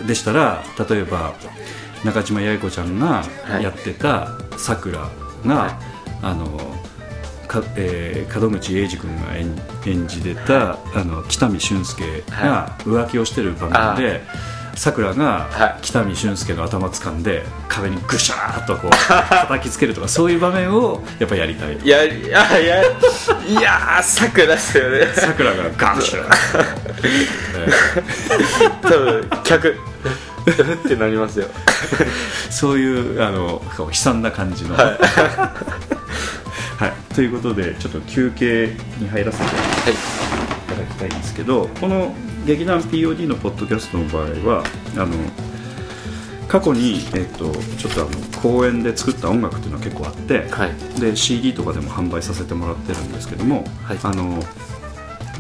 [0.07, 1.35] でしたら例えば
[2.05, 3.63] 中島八重子ちゃんがはい。
[3.63, 5.09] やってたさくら
[5.47, 5.71] が、はい。
[6.23, 6.77] あの
[7.47, 9.55] かえー門口英二君が演
[9.87, 14.23] 演じてた、あの北見俊介が浮気をしてる場面で
[14.77, 15.83] さくらがはい。
[15.83, 25.07] 北見俊介の頭掴んで壁にぐしゃーっとこう 叩きつけるとかそういう場面をやっぱやりたいいやいやいやいやーさくらですよね。
[25.15, 26.31] さくらがガンシュー
[28.83, 31.47] 多分客ってなりますよ。
[32.51, 34.99] そういうあの悲惨な感じの、は
[36.83, 37.15] い。
[37.15, 39.45] ということでちょっと休憩に入らせて。
[39.45, 39.47] い
[40.67, 42.15] ただきたいんですけどこの
[42.47, 44.65] 劇団 POD のポッドキャストの場合は
[44.97, 45.15] あの
[46.49, 51.01] 過去に、えっと、ちょっとあの公演で作った音楽っていうのは結構あって、はい。
[51.01, 53.99] で CD とかでも販売させてもらってるんですけども、はい。
[54.03, 54.41] あの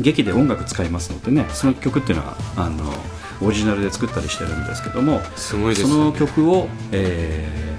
[0.00, 2.92] 劇で音楽使いますのでねその曲っていうのはあの
[3.40, 7.75] オリジナルで作ったりしてるんですけどもすごいですそのね曲を、えーと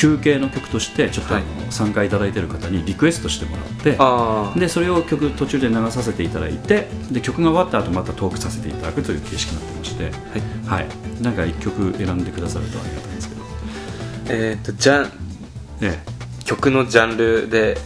[0.00, 1.72] 休憩の曲としてちょっとあの、はい。
[1.72, 10.10] 参加いただいてる方にリクエストしてもらってあでそれを曲途中で流させていただいてで曲が終わった後またトークさせていただくという形式になってまして、
[10.66, 10.86] はい。
[11.22, 13.42] なんか一曲選んでくださるとありがたいんですけど、
[14.30, 15.12] えっ、とジャン
[15.82, 15.98] え
[16.44, 17.76] 曲のジャンルで。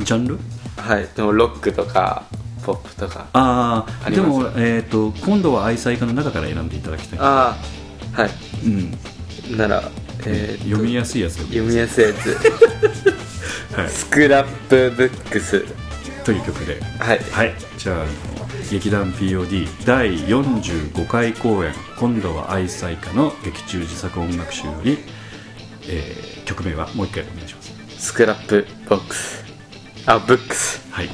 [0.00, 0.38] えジャンル？
[0.78, 1.06] はい。
[1.14, 2.24] でもロックとか
[2.64, 3.26] ポップとか。
[3.34, 7.58] ああでも、えー、と今度は愛妻家の中から選んでいただきたいあ
[8.16, 8.30] あはい。
[8.64, 9.82] うん、なら、
[10.26, 12.36] えーと読みやすいやつ読みやすいやつ。
[13.76, 15.64] はい、スクラップブックス。
[16.24, 16.80] という曲で。
[16.98, 17.20] はい。
[17.30, 17.54] はい。
[17.78, 18.04] じゃあ
[18.70, 24.98] 劇団 POD 第45回公演「今度は愛妻家」の劇中自作音楽集より、
[25.88, 27.72] えー曲名はもう一回お願いします。
[27.98, 29.44] スクラップボックス。
[30.06, 30.80] あブックス。
[30.90, 31.08] はい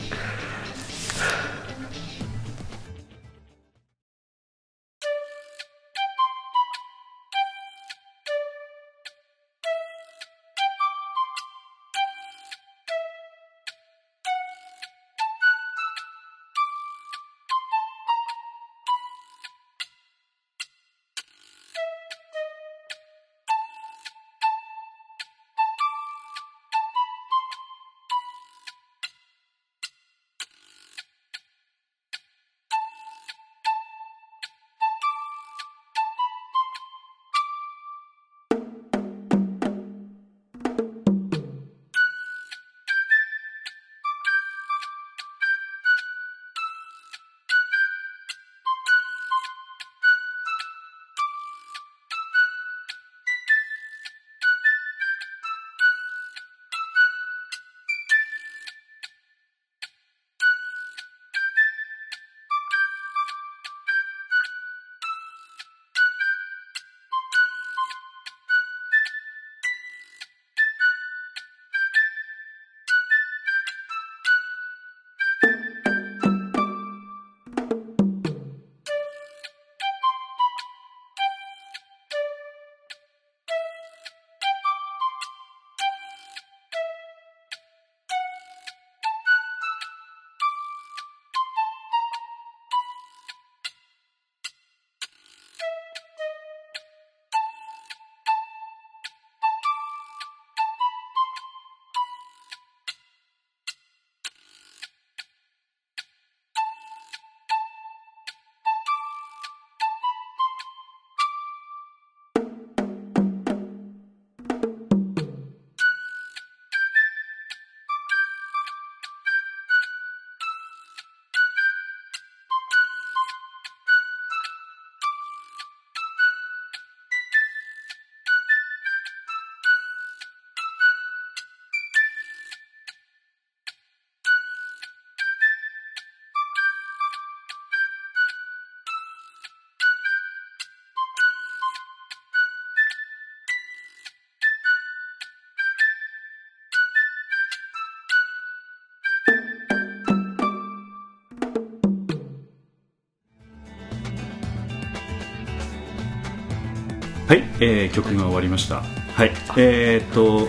[157.26, 158.82] はい、えー曲が終わりました。
[159.14, 160.48] はい、えーっと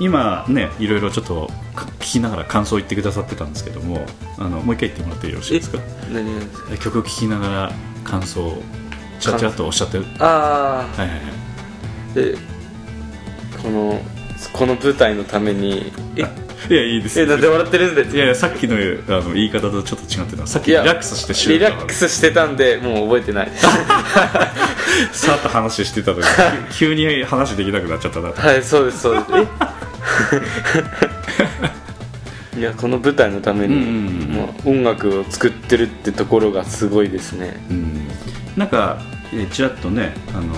[0.00, 4.04] 今ねいろいろちょっとか聞きながら感想を言ってくださってたんですけども、
[4.38, 5.78] あのもう一回言ってもらってよろしいですか？
[6.12, 6.68] 何々ですか？
[6.74, 7.72] え曲を聞きながら
[8.04, 8.62] 感想を
[9.20, 10.04] ちらちらっとおっしゃってる。
[10.18, 11.28] あはいはいはい。
[12.10, 12.36] あで
[13.62, 14.00] この
[14.52, 16.22] この舞台のためにえ？
[16.70, 17.20] いやいいです。
[17.20, 18.08] えなんで笑ってるんで？
[18.10, 23.48] すいやいやさっきのあの言い方とちょっと違ってたさっきリラックスしてしリラックスしてたんでもう覚えてない
[25.12, 26.24] さーっと話してた時
[26.76, 28.40] 急に話できなくなっちゃったなと。
[28.40, 29.26] はいそうですそうです。
[32.56, 33.92] えいやこの舞台のために、うんうんうん。
[34.32, 37.56] もう音楽を作ってるってところがすごいですね。
[37.70, 38.08] うん。
[38.56, 38.98] なんか
[39.32, 40.54] えーちらっとねあの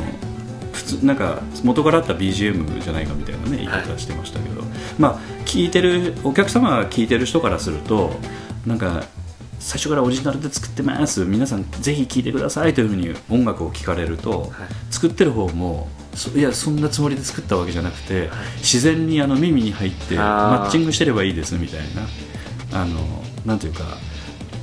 [0.73, 4.63] 普通なんか元からあった BGM じゃないかみたいなね言い方してましたけど、
[4.99, 8.21] まあ聞いてるお客様が聞いてる人からすると
[8.67, 9.05] なんか
[9.67, 11.25] 最初からオリジナルで作ってます。
[11.25, 12.73] 皆さんぜひ聴いてください。
[12.73, 14.53] というふうに音楽を聴かれると、
[14.93, 21.81] 作ってる方もそいやそんなつもりで作ったわけじゃなくて、自然にあの耳に入ってマッチングしてればいいですみたい
[22.71, 22.81] な。
[22.81, 23.01] あの
[23.45, 23.83] なんていうか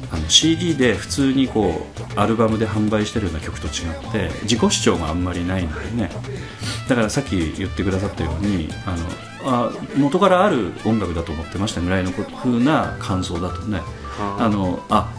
[0.09, 1.85] あの CD で普通にこ
[2.15, 3.73] うアルバムで販売してるような曲と違っ
[4.13, 6.11] て自己主張があんまりないのでね。
[6.87, 11.81] だからさっき言ってくださったようにあのあ元からある音楽だと思ってました。
[11.81, 13.81] ぐらいの風な感想だとね
[14.19, 14.49] あ。
[14.49, 15.11] のあ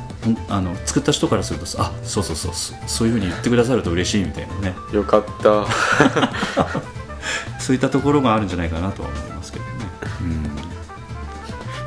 [0.48, 4.74] あの作った人からするとあそうそうそうそそういうふうに言ってくださると嬉しいみたいなね。
[4.92, 5.66] よかった。
[7.60, 9.70] そういったところがあるんじゃないかなとは思いますけどね。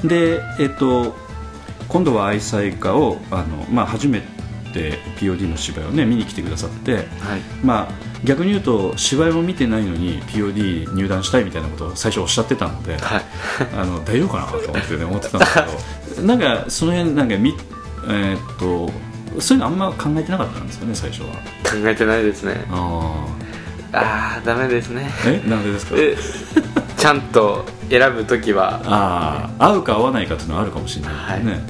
[0.02, 1.16] うん、で、えっと、
[1.88, 4.22] 今度は愛妻家をあの、まあ、初め
[4.74, 7.04] て POD の芝居を、ね、見に来てくださって、はい。
[7.64, 13.22] まあ、逆に言うと芝居も見てないのに POD 入団したいみたいなことを最初おっしゃってたので、はい。
[13.76, 15.68] あの大丈夫かなと思って、ね、思ってたんですけど
[16.22, 17.56] なんかその辺なんかみ、
[18.08, 18.92] えーっと
[19.42, 21.34] そういうのあんま考えてなかったんですかね最初は。
[21.64, 22.66] 考えてないですね。
[22.70, 23.28] あ
[23.94, 25.10] ああダメですね。
[25.24, 25.50] ーえ？
[25.50, 25.96] なんでですか？
[25.98, 26.16] え
[26.98, 28.82] ちゃんと選ぶ時は。
[28.86, 31.62] ああ合うか合わないかっていうのはあるかもしれないですね、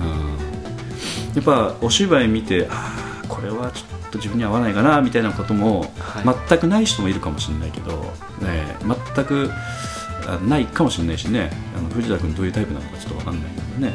[0.00, 6.46] うん、やっぱお芝居見てああこれはちょっと自分に合わないかなみたいなことも、はい。
[6.48, 7.92] 全くない人もいるかもしれないけど、
[8.40, 8.76] ね、
[9.14, 9.50] 全く
[10.26, 11.50] あないかもしれないしね。
[11.76, 13.92] あの藤田君どういうタイプなのかちょっと分かんないね。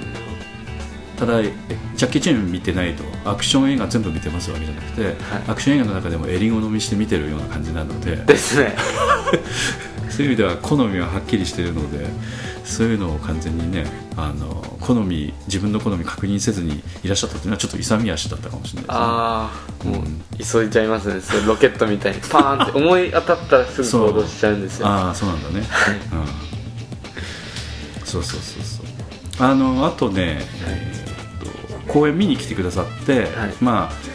[1.18, 1.54] ただえ
[1.96, 5.16] ジャッキー・チェン見てないとアクション映画全部見てますわけじゃなくて、
[5.48, 8.16] アクション映画の中でも襟好みして見てるような感じなので。
[8.18, 8.76] ですね。
[10.14, 12.06] そういう意味では好みははっきりしているので
[12.64, 18.96] そういうのを完全にねあの好み自分の好み確認せずにいらっしゃったというのはちょっと勇み足だったかもしれないですね。
[19.00, 20.22] ああもううん。
[20.38, 21.20] 急いじゃいますね。
[21.20, 24.88] それロケットみたいにパーンって思い当たったらすぐ行動しちゃうんですよ。
[24.88, 25.66] ああそうなんだね、
[28.00, 28.83] うん、そうそうそうそう
[29.46, 33.30] あのあとね、えーっと公演見に来てくださって、はい。
[33.62, 34.14] まあ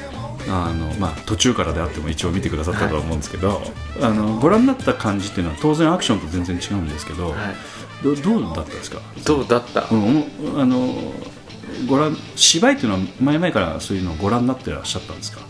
[0.51, 3.61] あのまあ、途中からであっても一応見てくださったとは思うんですけど、
[4.01, 7.35] あのご覧になった感じっていうのは当然アクションと全然違うんですけど、はい。
[8.03, 9.87] どどうだったですか、どうだった？
[9.91, 10.24] うん、
[10.57, 11.12] あの
[11.87, 15.41] ご覧芝居っていうのは前々からそういうのをご覧になってらっしゃったんですか？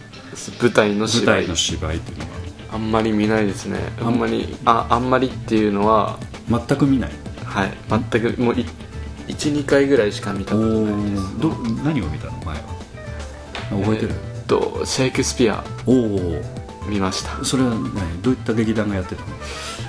[0.61, 1.27] 舞台の舞芝居。
[1.43, 2.31] 台の芝居っていうのは。
[2.73, 3.79] あんまり見ないですね。
[4.01, 6.19] あんまりああんまりっていうのは
[6.49, 7.11] 全く見ない？
[7.45, 7.73] はい。
[8.11, 8.55] 全くもう
[9.29, 11.39] 12回ぐらいしか見たおことないです。
[11.39, 11.49] ど
[11.85, 12.33] 何を見たの？
[12.45, 12.63] 前は。
[13.71, 16.43] 覚えてる、えーっとシェイクスピアおお
[16.89, 17.45] 見ました。
[17.45, 18.23] それは何？
[18.23, 19.23] どういった劇団がやってた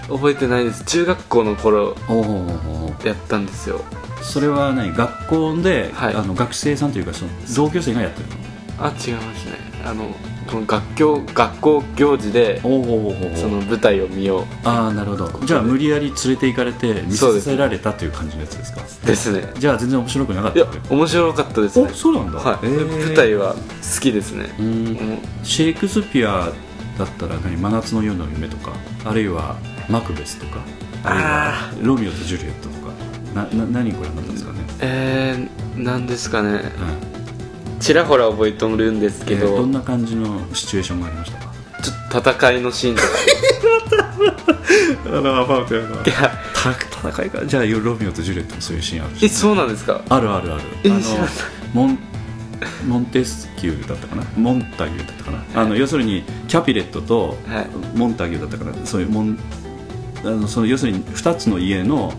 [0.09, 0.17] の？
[0.17, 0.83] 覚えてないです。
[0.85, 1.95] 中学校の頃
[3.05, 3.81] やったんですよ。
[4.21, 4.93] それは何？
[4.93, 6.15] 学校で、はい。
[6.15, 8.25] あの学生さんというかその同級生がやってる
[8.77, 9.57] あ違いますね。
[9.85, 10.13] あの
[10.49, 15.45] この学校学校行事でその舞台を見よああなるほど。
[15.45, 17.49] じゃあ無理やり連れて行かれて見そうです。
[17.49, 18.81] せられたという感じのやつですか？
[18.81, 19.51] うですね。
[19.57, 20.95] じゃあ全然面白くなかっいやたわけ？
[20.95, 21.89] 面白かったですね。
[21.91, 23.07] おそうなんだ、はい、へー。
[23.07, 23.59] 舞台は好
[24.01, 24.49] きですね。
[25.43, 26.51] シェイクスピア
[26.97, 27.55] だったら何？
[27.55, 28.73] 真夏の夜の夢とか
[29.05, 30.61] あるいはマクベスとか
[31.03, 32.79] あるいはロミオとジュリエットとか。
[33.35, 36.49] なな何ご覧になったんですかね、えー、なんですかね。
[37.13, 37.18] うん
[37.80, 41.53] ちらほら覚えとるんですけど、えーどんな感じのシチュエーションがありましたか？
[41.84, 43.07] ちょっと戦いのシーンとか。
[45.17, 45.97] あのアバウトやな。
[46.03, 47.45] 戦いか？
[47.45, 50.01] じゃあロミオとジュリエットもそういうシーンあるしえそうなんですか？
[50.09, 50.61] あるあるある。
[50.86, 50.99] あの
[51.73, 51.99] モン
[52.88, 54.23] モンテスキューだったかな？
[54.36, 55.43] モンタギューだったかな？
[55.61, 57.67] あの要するにキャピレットとはい。
[57.97, 58.86] モンタギューだったかな？
[58.86, 59.39] そういうモン
[60.23, 62.13] あのその要するに2つの家の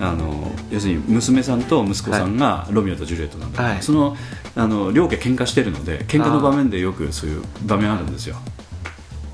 [0.00, 3.82] あの要するに娘さんと息子さんがロミオとジュリエットなんだはい。
[3.82, 4.16] その
[4.56, 8.36] あの両家喧嘩してるので喧嘩の場面でよくそういう場面あるんですよ。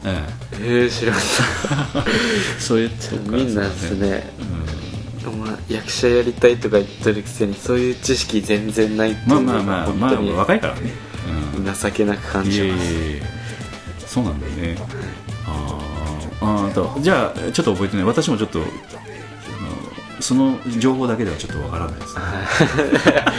[0.04, 0.56] ええ。
[0.86, 1.18] ー、知らな。
[1.18, 2.04] かっ
[2.58, 2.90] えそういう
[3.28, 4.30] みんなですね。
[5.24, 5.40] うん。
[5.40, 9.42] まあ、役者やりたいとか言ってるくせにそういう知識全然ないっていう。
[9.42, 10.92] のがまあまあまあまあ本当に若いからね、
[11.56, 12.82] うん情けなく感いじます。
[12.94, 13.22] え
[14.06, 14.76] そうなんだよね。
[15.46, 16.46] あー。
[16.46, 18.04] あーとじゃあちょっと覚えてない。
[18.04, 18.60] 私もちょっと
[20.20, 22.22] その情報だけではちょっとわからないですね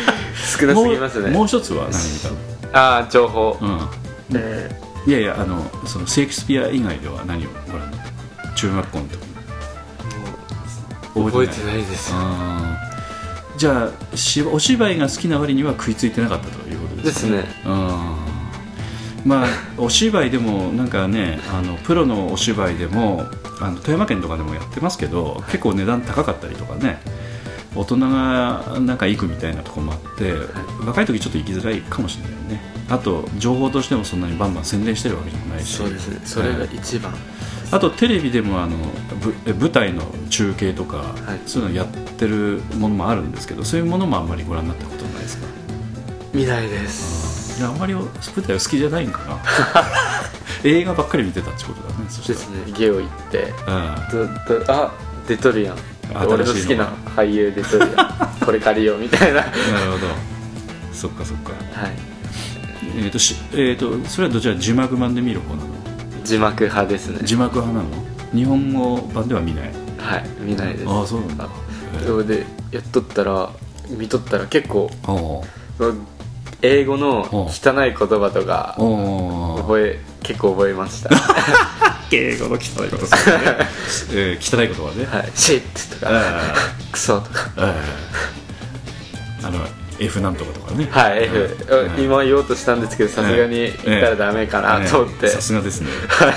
[0.60, 1.32] 少なすぎますね。
[1.32, 2.36] もう一つは何見たの
[2.74, 3.80] ああ情報、うん。
[4.36, 4.70] え
[5.06, 7.98] いやいやあのそのシェイクスピア以外では何をご覧に？
[7.98, 8.08] なっ
[8.44, 9.18] た中学校の時。
[11.16, 12.14] ー覚えてないです。
[13.58, 17.38] じゃあしお芝居が好きな割には食いついてなかったということですね。
[17.38, 17.62] ですね。
[17.66, 18.28] うん。
[19.26, 23.26] まあ お芝居でもなんかねあのプロのお芝居でも
[23.60, 27.02] あの富山県とかでもやってますけど結構値段高かったりとかね
[27.76, 30.34] 大人がなんか行くみたいなところもあって、
[30.86, 32.62] 若い時ちょっと行きづらいかもしれないね。
[32.90, 35.76] あと情報としてもそんなにバンバン宣伝してるわけでもないし。
[35.76, 36.10] そうです。
[36.10, 37.14] ねそれが一番、
[37.72, 38.78] あとテレビでもあの
[39.60, 41.40] 舞台の中継とか、はい。
[41.46, 45.48] そういうのやってるものもあるんですけどそういうものもあんまりご覧になったことないですか？
[46.34, 47.60] 見ないです。
[47.60, 48.06] いやあんまり舞
[48.38, 49.38] 台は好きじゃないんかな。
[50.64, 52.72] 映画ばっかり見てたってことだねそですね。
[52.78, 53.54] ゲオ行って。
[53.68, 53.96] うん。
[54.10, 54.92] ずっとあ
[55.28, 55.78] 出とるやん
[56.16, 59.42] 俺の好きな俳優出とるやんこれ借りようみたいな。
[59.42, 60.08] はいなるほど。
[60.94, 61.52] そっかそっか。
[63.00, 65.70] えっ、としえっ、とそれはどちら字幕版で見る方なの？
[66.24, 67.20] 字幕派ですね。
[67.24, 68.04] 字幕派なの？
[68.34, 69.72] 日本語版では見ない？
[69.98, 70.86] はい見ないです。
[70.90, 71.46] ああそうなんだ。
[71.46, 71.50] あ
[72.06, 73.50] それでやっとったら
[73.90, 75.44] 見とったら結構お
[76.62, 81.10] 英語のお汚い言葉とか覚え結構覚えました
[82.12, 83.44] 英語の汚いことするね、
[84.14, 85.06] え ー汚い言葉ね。
[85.06, 85.32] はい。
[85.36, 86.12] シェイトとか。
[86.12, 86.54] あ
[86.92, 87.50] クソとか。
[87.58, 87.76] あ
[89.44, 89.60] あの
[90.00, 90.88] F なんとかとかね。
[90.92, 91.58] はい F
[91.98, 92.04] うん。
[92.04, 95.26] 今言おうとしたんですけどさすがに言ったらダメかなと思って。
[95.26, 96.34] ええさすがですね、はい。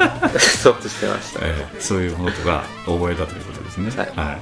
[0.40, 1.40] そっとしてました。
[1.42, 3.90] ええそういうものとか覚えたということですね。
[3.96, 4.06] はい。
[4.16, 4.38] は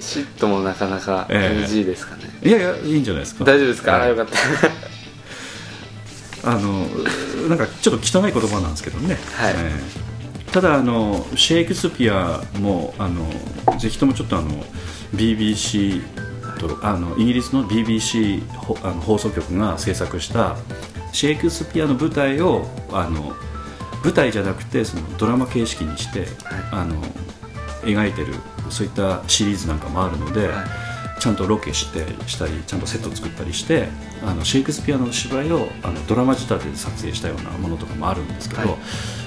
[0.00, 2.22] シットもなかなかええ NG ですかね。
[2.42, 3.44] い、いやいやいいんじゃないですか。
[3.44, 3.92] 大丈夫ですか？
[3.92, 4.02] はい。
[4.02, 4.38] あよかった。
[6.48, 6.86] あの
[7.48, 9.54] なんかちょっと汚い言葉なんですけどね、はい。
[9.56, 10.05] ええ
[10.56, 13.28] ただあのシェイクスピアもあの
[13.78, 14.48] ぜひともちょっとあの
[15.14, 16.02] BBC
[16.58, 20.56] とあのイギリスの BBC ほあの放送局が制作した
[21.12, 23.36] シェイクスピアの舞台をあの
[24.02, 26.26] 舞台じゃなくてそのドラマ形式にして、
[26.72, 27.02] あの
[27.82, 28.32] 描いてる
[28.70, 30.48] そういったシリーズなんかもあるので、
[31.18, 33.88] ちゃんとロケしてしたりちゃんとセット作ったりして
[34.22, 38.78] あのシェイクスピアの芝居をあのドラマ仕立てで撮影したようなものとかもあるんですけど、はい。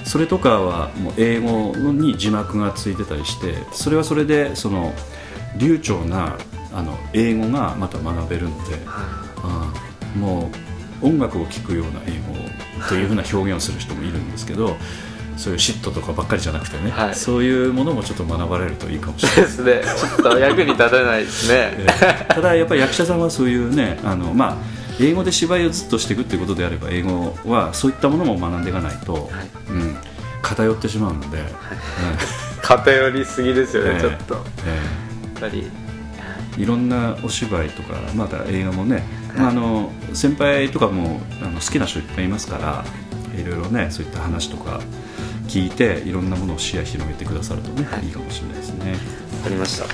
[0.04, 4.92] それとかはもう英語に字幕がついてたりしてそれはそれでその
[5.56, 6.36] 流暢な
[6.72, 8.76] あの英語がまた学べるので、
[9.36, 10.50] あーも
[11.02, 14.76] う音楽を聴くような英語というふうな表現をする人もいるんですけど
[15.36, 17.14] そういう嫉妬とかばっかりじゃなくてね、はい。
[17.14, 19.40] そういうものもちょっと学ばれるといいかもしれない。
[19.42, 19.82] ですね。
[19.84, 21.24] ちょっと役に立たない。
[21.24, 21.86] ですねえ。
[22.28, 24.56] ーただやっぱり役者さんはそういうねあの、まあ、
[25.00, 29.30] 英語で芝居をずっとしていくっていうことであれば英語はそういったものも学んでいかないと、
[29.68, 29.96] うん、
[30.42, 31.44] 偏ってしまうので、うん。
[32.62, 34.00] 偏りすぎですよね、ええ。
[34.00, 34.34] ちょっと。
[34.34, 35.38] やえ。
[35.38, 35.62] っぱり。
[35.62, 35.90] ー
[36.60, 39.02] いろんなお芝居とかまた映画もね、
[39.36, 42.84] まあ、あの先輩とかもあの好きな人いっぱいいますから
[43.40, 44.80] いろいろねそういった話とか
[45.50, 48.94] 聞いていろんなものを視野広げてくださるとね、い、いかもしれないですね。
[49.44, 49.86] ありました。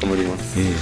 [0.00, 0.60] 頑張ります。
[0.60, 0.72] ええ。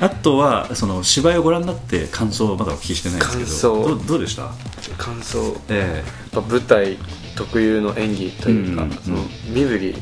[0.00, 3.88] あとはその芝居をご覧になって感想をまだお聞きしてないんですけど感想。
[3.88, 4.50] どうどうでした、
[4.98, 5.60] 感想。
[5.68, 6.02] え
[6.32, 6.96] やっぱ舞台
[7.34, 9.18] 特有の演技というか、うんその
[9.52, 9.94] 身振り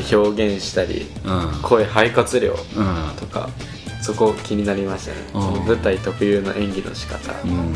[0.00, 1.58] で表現したり、うん。
[1.62, 2.56] 声肺活量うん。
[3.18, 3.48] とか
[4.00, 5.16] そこ気になりましたね。
[5.32, 5.54] そうん。
[5.54, 7.74] の舞台特有の演技の仕方、うん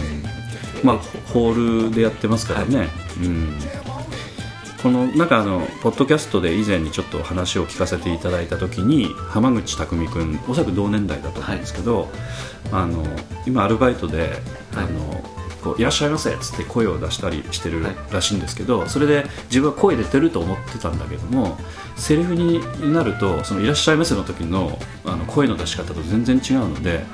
[0.86, 0.98] まあ
[1.32, 2.88] ホールでやってますからね、
[3.20, 3.58] うん。
[4.82, 12.08] このなんかあのポッドキャストで以前にちょっと話を聞かせていただいた時に浜口匠君おそらく同年代だと思うんですけど、
[12.70, 13.04] あの
[13.46, 14.30] 今アルバイトで、
[14.74, 15.24] あの
[15.64, 17.96] こういらっしゃいませっつって声を出したりしてるはい。
[18.12, 21.58] らしいんですけど、それで自分は声出てると思ってたんだけども
[21.96, 22.60] セリフに
[22.92, 27.04] なるとそのいらっしゃいませの時のあの声の出し方と全然違うので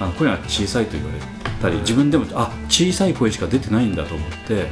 [0.00, 4.66] あの声が小さいと言われたり自分でもあ小さい声しか出てないんだと思って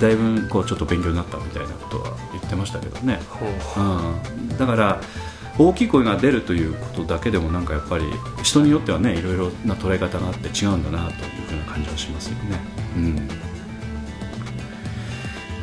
[0.00, 3.18] だいぶこうちょっと勉強になったみたいなことは言ってましたけどね、
[3.76, 3.80] う。
[3.80, 5.00] ん、だから
[5.58, 8.04] 大きい声が出るということだけでもなんかやっぱり
[8.44, 11.18] 人によってはねいろいろな捉え方があって違うんだなという
[11.48, 12.60] ふうな感じはしますよね。
[12.96, 13.28] うん。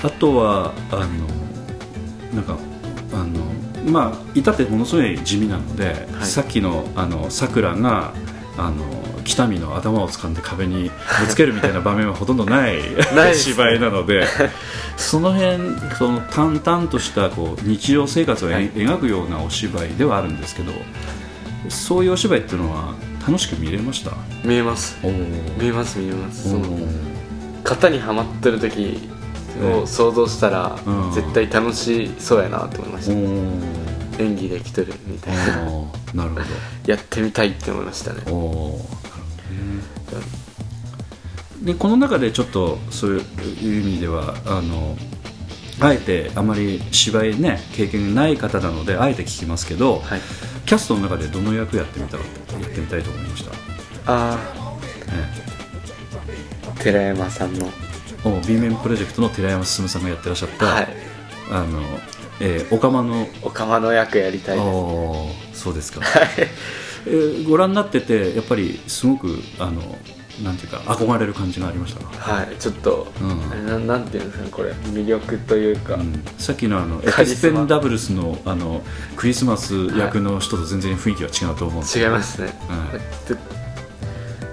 [0.04, 1.06] あとはあの
[2.36, 2.58] なんか
[3.14, 3.40] あの
[3.90, 6.26] まあ至ってものすごい地味なので、はい。
[6.26, 8.14] さっきのあのさくらが
[8.58, 8.84] あの
[9.26, 10.90] 北見の頭を掴んで壁に
[11.20, 12.80] ぶつけるみたいな場面はほとんどない
[13.16, 14.26] ない芝居なので
[14.96, 15.58] その辺
[15.98, 18.70] その淡々としたこう日常生活をえ、はい。
[18.72, 20.72] 描くようなお芝居ではあるんですけど
[21.70, 22.94] そういうお芝居っていうのは
[23.28, 24.12] 楽しく見れました？
[24.44, 24.98] 見えます。
[25.04, 25.16] お見
[25.68, 26.48] えます見えます。
[26.48, 26.78] おその
[27.64, 29.10] 型にはまってる時
[29.82, 31.12] を想像したらうん。
[31.12, 33.16] 絶対楽しそうやなと思いました、お
[34.24, 35.64] 演技できてるみたいな。
[35.64, 36.40] おなるほ
[36.88, 38.22] やってみたいって思いましたね。
[38.26, 38.88] どお
[41.64, 44.98] でこの中でちょっとそういう意味ではあの
[45.80, 50.22] あえてあまり芝居ね経験ない方なのであえて聞きますけど、はい。
[50.66, 52.24] キャストの中でどの役やってみたか
[52.60, 53.52] やってみたいと思いました、
[54.08, 54.40] あ
[55.10, 55.46] え
[56.68, 57.70] あ寺山さんの。
[58.48, 60.88] B 面プロジェクトの寺山進さんがやってらっしゃった、はい。
[61.52, 61.82] あの
[62.40, 64.68] えー、オカマのおかまの役やりたいです。
[64.68, 66.02] おーそうですか、
[66.38, 66.86] えー
[67.48, 69.80] ご覧になっててやっぱりすごくあの
[70.44, 73.68] なんていうか憧れる感じがありましたか、はいちょっと、うん。
[73.68, 76.26] なんなんていうんですかねこれ魅力というか、うん。
[76.40, 78.82] さっきのあのエクスペンダブルスのあの
[79.16, 81.86] クリスマス役の人と全然雰囲気が違うと思うんで。
[81.86, 82.90] す違いますね、は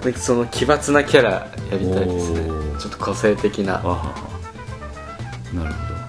[0.03, 0.05] い。
[0.05, 2.39] ででその奇抜なキャラやりたいですね。
[2.79, 3.73] ちょっと個性的な。
[5.53, 6.02] なるほ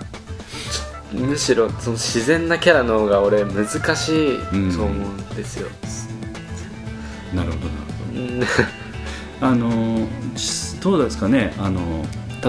[1.15, 4.73] むしろその自然なキャラの方が俺難しいうん。
[4.77, 5.69] と思うんですよ、
[7.33, 8.21] どなるほどなるほど。
[8.21, 8.43] うん
[9.41, 10.07] あの
[10.37, 11.53] しどうですかね。
[11.59, 12.05] あの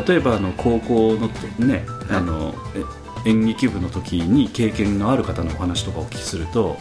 [0.07, 6.77] 例えばあの高校のとね、あのえ演劇部の時に経験のある方のお話とかお聞きするとはい。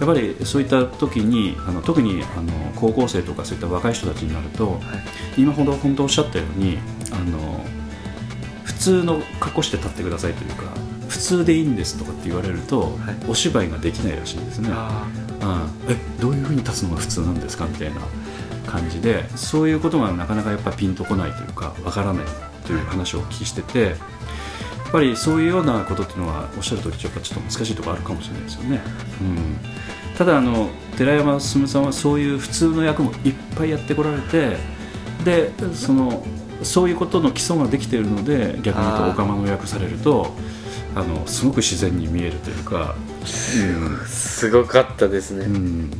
[0.00, 4.80] やっぱりそういった時にあの特にあの高校生とかそういった若い人たちになるとはい。
[5.42, 6.78] 今ほど本当おっしゃったように
[7.12, 7.64] あの
[8.64, 10.64] 普通の格好して立ってくださいというか
[11.14, 12.90] 普通でいいんですとかって言われると、はい。
[13.28, 14.68] お芝居ができないらしいんですね。
[14.72, 15.06] あ
[15.40, 15.92] うん。
[15.92, 18.00] えどういうふうに立つのが普通なんですかみたいな
[18.66, 22.24] 感じでそういうことがなかなかやっぱピンとこないというかわからない
[22.66, 23.96] という話をお聞きしててやっ
[24.90, 28.80] ぱりそういうようなことっていうのはおっしゃる通りちょっと難しいところあるかもしれないですよね、
[29.20, 34.56] うん、ただあの寺山進さんはそういう普通の役もいっぱいやってこられて
[35.24, 36.26] でその
[36.62, 40.34] そういうことの基礎ができているので逆に言うとオカマの役されると
[40.94, 45.90] あのすごく自然に見えるというか、うんーすごかったですね、うん、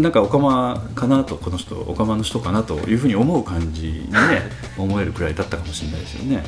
[0.00, 4.18] なんかオカマかなとこの人オカマの人かなというふうに思う感じにね
[4.78, 6.44] 思えるくらいだったかもしれないですよね、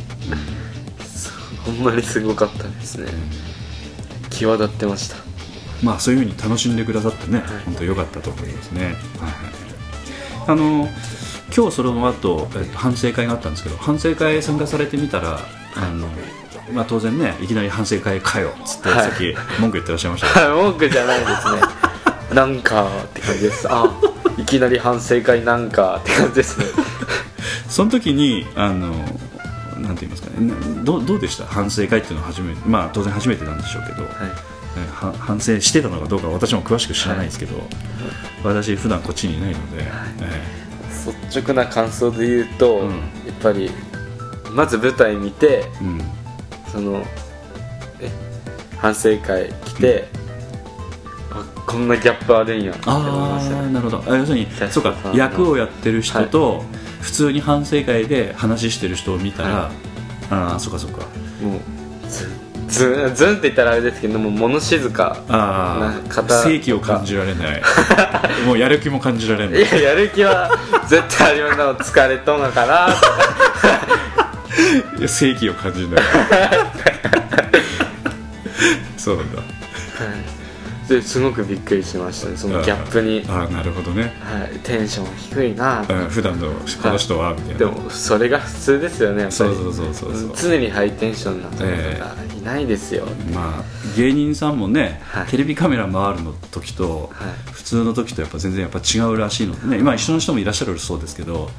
[1.64, 3.06] ほんまにすごかったですね。
[4.30, 5.16] 際立ってました。
[5.82, 9.00] まあそういうふうに楽しんでくださってね、本当良かったと思いますね、はいはい、
[10.46, 10.88] あの
[11.54, 15.40] 今日その後、えっと、反省会があったんですけど反省会参加されてみたら
[15.74, 16.08] あの、
[16.72, 19.10] まあ、当然ねいきなり反省会かよっつって、はい。
[19.10, 20.56] さっき文句言ってらっしゃいましたけど。
[20.62, 21.60] 文句じゃないですね。
[22.34, 23.66] なんかって感じです。
[23.70, 23.90] あ
[24.38, 26.66] いきなり反省会なんかって感じですね。
[27.68, 28.88] その時にあの
[29.78, 30.46] なんて言いますかね。
[30.76, 31.44] などうどうでした？
[31.44, 34.12] 反省会っていうのは初めてまあ当然初めてなんでしょうけど、はい。
[35.18, 37.68] 反省してたのかどうかは私も詳しく知らないですけど、
[38.42, 39.84] 私普段こっちにいないので、
[40.22, 40.42] え
[41.28, 42.90] 率直な感想で言うと、うん。
[42.90, 43.00] やっ
[43.42, 43.70] ぱり
[44.52, 46.00] まず舞台見てえうん
[46.72, 47.02] その
[48.00, 48.10] え
[48.78, 50.08] 反省会来て、
[51.30, 53.58] あこんなギャップあるんやって思いまあしたね。
[53.58, 54.12] あなるほど。
[54.12, 56.64] あ要するにキャスそうかトさんの役をやってる人と、
[57.00, 59.70] 普通に反省会で話してる人を見たら、は
[60.30, 61.00] ああそうかそうか。
[61.42, 62.28] もうず
[62.68, 67.62] ずずんって言ったらあれですけどもう物静かあな方あ正気を感じられない。
[68.46, 69.60] もうやる気も感じられない。
[69.60, 70.50] いややる気は
[70.88, 71.58] 絶対あります。
[71.58, 72.92] な疲れとんのかなと。
[72.92, 73.02] か
[74.98, 76.02] いや正気を感じない。
[78.96, 79.42] そうなんだ。
[80.88, 82.36] ですごくびっくりしましたね。
[82.36, 85.84] そのギャップに、ああなるほどね、はい、テンション低いな。
[85.86, 87.58] とうん、普段のこの人はみたいな。
[87.58, 89.32] でもそれが普通ですよねやっぱり。
[89.32, 90.32] そうそうそうそうそう。
[90.36, 93.64] 常にハイテンションな人がいないですよ、まあ
[93.96, 95.26] 芸人さんもね、はい。
[95.26, 97.52] テレビカメラ回るの時と、はい。
[97.52, 99.78] 普通の時とやっぱ全然やっぱ違うらしいのでね。
[99.78, 101.50] 今一緒の人もいらっしゃるそうですけど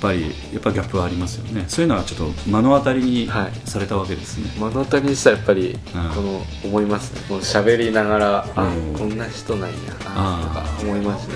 [0.00, 0.22] ぱり
[0.52, 1.64] やっぱギャップはありますよね。
[1.68, 3.68] そういうのはちょっと目の当たりにはい。
[3.68, 5.74] されたわけですね、目の当たりにしたらやっぱりん。
[6.14, 7.22] この思いますね。
[7.28, 8.94] この喋りながらあうん。
[8.94, 11.34] こんな人なんやなとあか思いますね。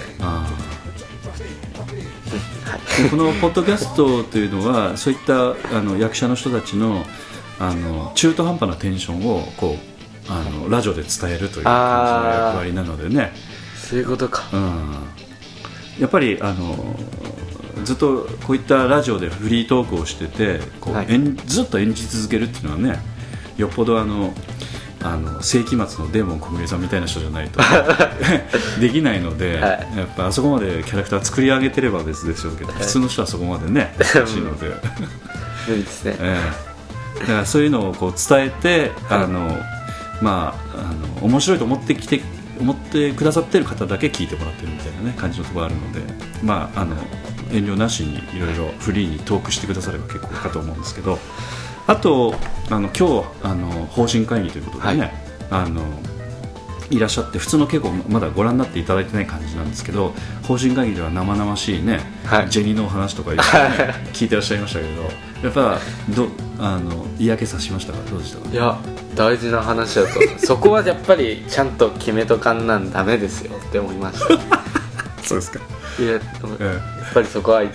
[3.10, 7.04] このポッドキャストというのはそういったあの役者の人たちの
[7.58, 13.32] あの中途半端なテンションをこうあのラジオで伝えるという感じの役割なのでね。
[13.76, 14.42] そういうことか。
[14.52, 14.94] うん。
[16.00, 16.96] やっぱりあの
[17.82, 21.06] ずっとこういったラジオでフリートークをしててこう、はい。
[21.12, 23.00] 演ずっと演じ続けるっていうのはね
[23.56, 24.32] よっぽどあの
[25.02, 27.60] あの世紀末のデーモン小暮さんみたいな人じゃないと
[28.80, 29.98] できないので、はい。
[29.98, 34.68] やっぱあそこまでキャラクター作り上げてれば別でしょうけど、普通の人はそこまでね欲しいので、
[35.68, 36.16] 無理ですね。
[36.20, 36.40] え
[37.18, 37.20] え。
[37.20, 39.58] だからそういうのをこう伝えて、あの
[40.22, 42.22] まああの面白いと思ってきて
[42.58, 46.00] 思ってくださってる方だけ聞いてもらってるみたいなね感じのところがあるので、
[46.42, 46.96] まああの
[47.54, 51.18] 遠慮なしにいろいろフリーにトークしてくだされば結構かと思うんですけど、
[51.86, 52.34] あと
[52.70, 55.12] あの今日あの方針会議ということでね、
[55.50, 55.82] あの
[56.90, 62.50] いらっしゃって普通の稽古まだご覧になっていただいてない感じなんですけど方針会議では生々しいね、はい。
[62.50, 63.38] ジェニーのお話とかね
[64.12, 65.02] 聞いてらっしゃいましたけど
[65.42, 65.78] やっぱ
[66.14, 66.28] ど
[66.58, 67.98] あの嫌気さしましたか？
[68.10, 68.50] どうでしたか？
[68.50, 68.78] いや
[69.14, 74.38] 大事な話だと そこはやっぱりちゃんと決めとかんなんダメですよって思いました。
[75.22, 75.60] そうですか、
[75.98, 76.20] いやや
[76.60, 76.80] え
[77.10, 77.70] っぱりそこは一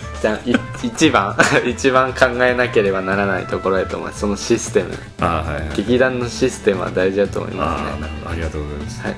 [0.84, 4.98] 一番 一番考えなければならないところだと思いますそのシステム。
[5.22, 5.78] ああはいはい。
[5.78, 7.90] 劇団のシステムは大事だと思いあますね。
[7.98, 8.32] あなるほど。
[8.32, 9.16] ありがとうございます、はい。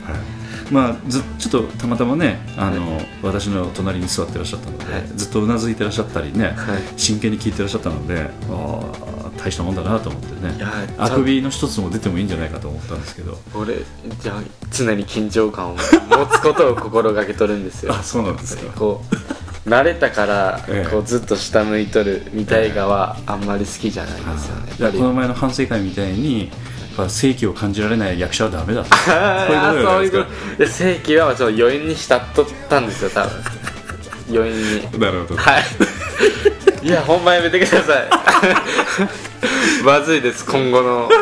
[0.72, 5.04] まあ、ずちょっとたまたまねあの、私の隣に座ってらっしゃったので、はい。
[5.16, 6.82] ずっとうなずいてらっしゃったりね、はい。
[6.95, 8.82] 真剣に聞いてらっしゃったのであ
[9.18, 10.54] あ大したもんだなと思ってね。
[10.98, 13.38] あくびの一つも出てもいいんじゃないかと思ったんですけど。
[13.56, 13.78] 俺
[14.20, 15.82] じゃあ常に緊張感を持
[16.28, 17.94] つことを心がけとるんですよ。
[17.98, 18.72] あそうなんですか。
[18.74, 19.04] こ
[19.66, 20.89] う慣れたからええ。
[20.89, 24.98] こうずっと下向いとるみたいがはあんまり好きじゃないですよね。
[24.98, 26.50] この前の反省会みたいにやっ
[26.98, 28.89] ぱ正気を感じられない役者はダメだと。
[29.10, 33.32] あそういうこと正規はちょっと余韻に浸っとったんですよ多分。
[34.30, 35.00] 余韻に。
[35.00, 35.42] なるほど。
[35.42, 35.64] はい。
[36.84, 38.08] いやほんまやめてください
[39.86, 41.10] まずいです今後の。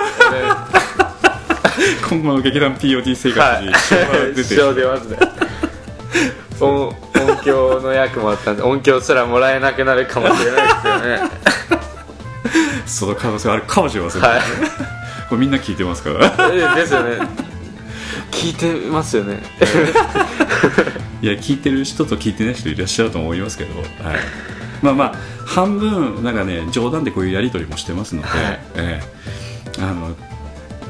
[2.09, 3.73] 今後の劇団 POD 生活に
[4.43, 5.17] 支障出ますね。
[6.59, 6.95] 音音
[7.43, 11.19] 響の役もあったんで音響すらもらえなくなるかもしれないですよね。
[12.85, 14.41] その可能性あるかもしれませんね、はい。
[15.29, 16.33] これみんな聞いてますから。
[16.51, 17.19] えですよね。
[18.31, 19.41] 聞いてますよね。
[21.21, 23.87] いや聞いてる人と聞いてない人いらっしゃると思いますけど、はい、
[24.81, 25.15] まあまあ
[25.49, 28.59] 半分なんかね冗談でこういうやり取りもしてますので、はい。
[28.75, 29.81] ええ。
[29.81, 30.15] あの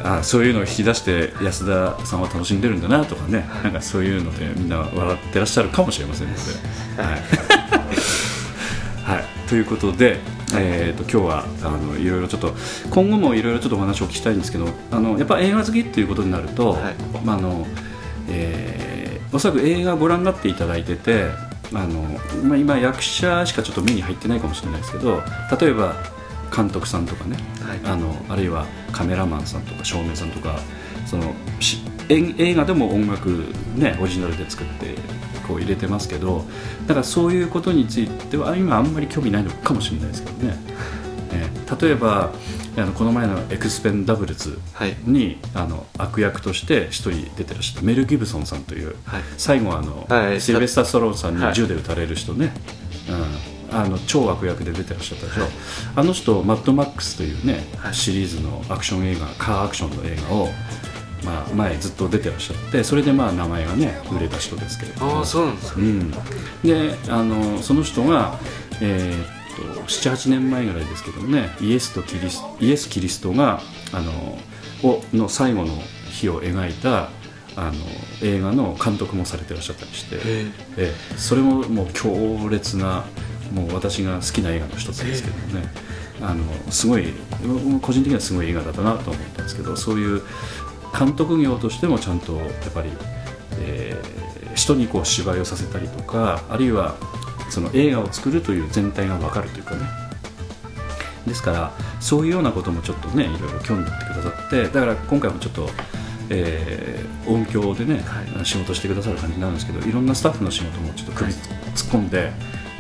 [0.03, 6.39] あそういうのを引き出して安田さんは楽しんでるんだなとかね、なんかそういうのでみんな笑ってらっしゃるかもしれませんので。
[7.01, 7.21] はい。
[9.03, 10.19] はい、ということで、
[10.55, 12.53] えー、と今日はあのいろいろちょっと
[12.91, 16.95] 今後もいろいろちょっとお話を聞きたいんですけどあのやっぱ映画好きっていうことになると、はい。
[17.23, 17.65] まああの
[18.27, 18.89] えー
[19.31, 21.25] おそらく映画ご覧になっていただいてて
[21.73, 22.01] あの、
[22.43, 25.21] まあ、今役者しかちょっと目に入ってないかもしれないですけど
[25.59, 25.95] 例えば
[26.55, 27.79] 監督さんとかね、はい。
[27.83, 30.59] あのあるいはカメラマンさんとか照明さんとか
[31.05, 33.29] そのし映映画でも音楽、
[33.75, 34.95] ね、オリジナルで作って
[35.47, 36.43] こう入れてますけど
[36.87, 40.55] だからそういうことについては今あんまり興味ないのかもしれないですけどね、
[41.33, 42.31] えー例えば
[42.79, 44.95] あのこの前の「エクスペンダブルズはい。
[45.05, 49.21] にあの悪役として一人出てらっしゃったメル・ギブソンさんという、はい。
[49.37, 50.41] 最後あの、はい。
[50.41, 51.49] シルベスター・ストローンさんはい。
[51.49, 52.53] に銃で撃たれる人ね、
[53.71, 55.47] うん、あの超悪役で出てらっしゃったでしょ、
[55.95, 57.93] あの人マッドマックスというね、はい。
[57.93, 60.49] シリーズのアクション映画カーアクションの映画を、
[61.23, 65.17] まあ、前ずっと出てらっしゃってそれでまあ名前がね売れた人ですけれども。
[65.19, 65.79] ああそうなんですか。
[65.79, 66.11] うん、
[66.63, 68.39] であのその人が、
[68.81, 74.11] えーっと78年前ぐらいですけどもねイエスとキリスイエス・キリストがあの
[74.83, 75.73] をの最後の
[76.09, 77.09] 日を描いた
[77.55, 77.73] あの
[78.21, 80.51] 映画の監督もされてらっしゃったりして、へえ。
[80.77, 83.03] えそれももう強烈な
[83.53, 85.67] もう私が好きな映画の一つですけどもね、
[86.21, 87.07] あのすごい
[87.81, 90.21] 個人的にはすごい映画だったなと思ったんですけどそういう
[90.97, 92.89] 監督業としてもちゃんとやっぱり、
[93.59, 96.95] えー人にこう芝居をさせたりとかあるいは
[97.49, 99.81] その映画を作るという全体が分かるというかね。
[101.27, 105.69] ですからそういうようなこともちょっとねいろいろ興味持ってくださってだから今回もちょっと、
[106.29, 108.03] えー音響でね、
[108.43, 111.41] 仕事してくださる感じになるんですけどいろんなスタッフの仕事もちょっと首突っ
[111.91, 112.21] 込んで、い、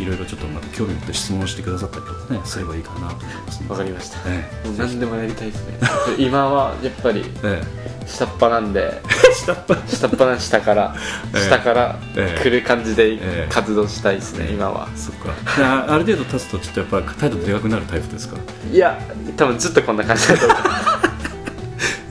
[0.05, 4.17] ろいろちょっとまた興味持って質問してくださったりとかねすればいいかなと思いますわかりました。
[4.27, 5.77] えもう何でもやりたいですね。
[6.17, 7.79] 今はやっぱりええ。
[8.07, 9.77] 下っ端なんでえ 下っ端。
[9.87, 10.95] 下っ端な下から
[11.35, 11.41] ええ。
[11.47, 12.43] 下からええ。
[12.43, 14.87] 来る感じでええ活動したいですね今は。
[14.95, 15.29] そっか。
[15.57, 18.37] であある程度経つとちょっとやっぱ態度でかくなるタイプですか？
[18.71, 18.97] いや
[19.37, 20.57] 多分ずっとこんな感じだと思う。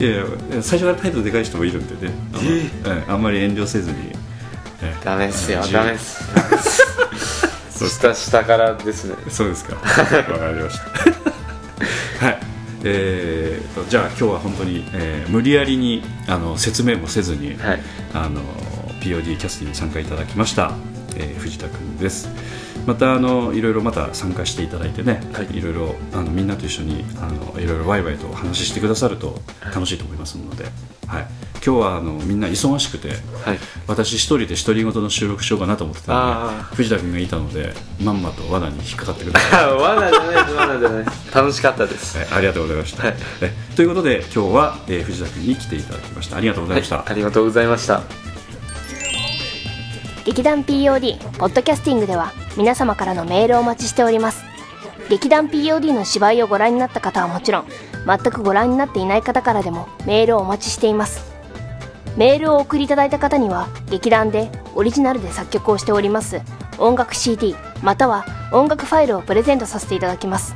[0.01, 0.23] いやいや
[0.61, 2.13] 最初から態度でかい人もいるんでね。
[2.33, 3.03] あの、ええ。
[3.09, 3.97] あんまり遠慮せずに、
[4.81, 4.95] ええ。
[5.03, 6.23] ダメっすよダメっす
[7.87, 9.15] 下下からですね。
[9.29, 9.75] そうですか。
[9.75, 10.85] わかりました。
[12.25, 12.39] はい。
[12.83, 17.81] えーとじゃあ今日は本当に、えー無理やりにあの説明もせずに、はい。
[18.13, 18.41] あの
[19.01, 20.73] POD キャスティングに参加いただきました、
[21.15, 22.27] えー藤田君です
[22.85, 25.57] またあのいろいろまた参加していただいてね、はい。
[25.57, 29.39] いろいろあのみんなと一緒にあのいろいろワイワイとお話ししてくださると
[29.73, 30.63] 楽しいと思いますので、
[31.05, 33.59] はい、今日はあのみんな忙しくてはい。
[33.87, 37.73] 私一人で独り言の収録しようかなと思ってたのあで藤田君がいたので
[38.03, 39.73] まんまと罠に引っかかってください。
[39.73, 40.55] 罠じゃないです。
[40.55, 41.35] 罠じゃないです。
[41.35, 42.17] 楽しかったです。
[42.17, 43.15] はいありがとうございました、はい。
[43.41, 46.37] えということで今日は、えー藤田君に来ていただきました。
[46.37, 48.28] ありがとうございました、はいありがとうございました
[50.29, 54.43] 劇団 POD ポッドキャスティングでは皆様からのメールをお待ちしております。
[55.09, 57.65] 劇団 POD の芝居をご覧になった方はもちろん
[58.05, 61.33] 全くご覧になっていない方からでもメールをお待ちしています。
[62.15, 66.43] メールをお送りいただいた方には劇団でオリジナルで作曲をしております
[66.77, 68.23] 音楽 CD または
[68.53, 70.55] 音楽ファイルをプレゼントさせていただきます。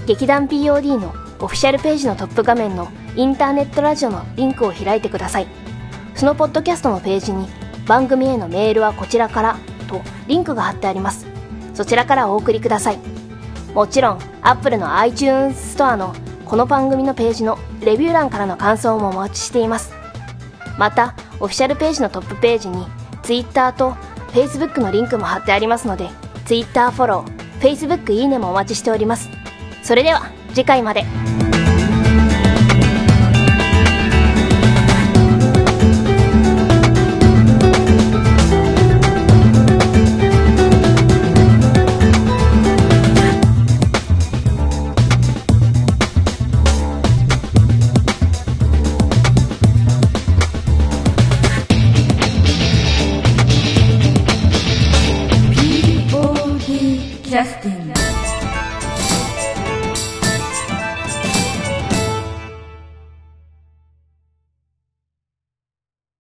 [0.06, 5.48] 劇団 POD のオフィシャルページのトップ画面のインターネットラジオのリンクを開いてください。
[6.14, 7.48] そのポッドキャストのページに
[7.84, 9.56] 番組へのメールはこちらから
[9.88, 11.26] とリンクが貼ってあります。
[11.74, 12.98] そちらからお送りください。
[13.74, 19.92] もちろん Apple の iTunes ストアのこの番組のページのレビュー欄からの感想もお待ちしています。
[20.78, 22.86] またオフィシャルページのトップページに
[23.22, 23.92] Twitter と
[24.32, 26.08] Facebook のリンクも貼ってありますので
[26.44, 29.28] Twitter フォロー Facebook いいねもお待ちしております。
[29.82, 31.39] それでは次回まで。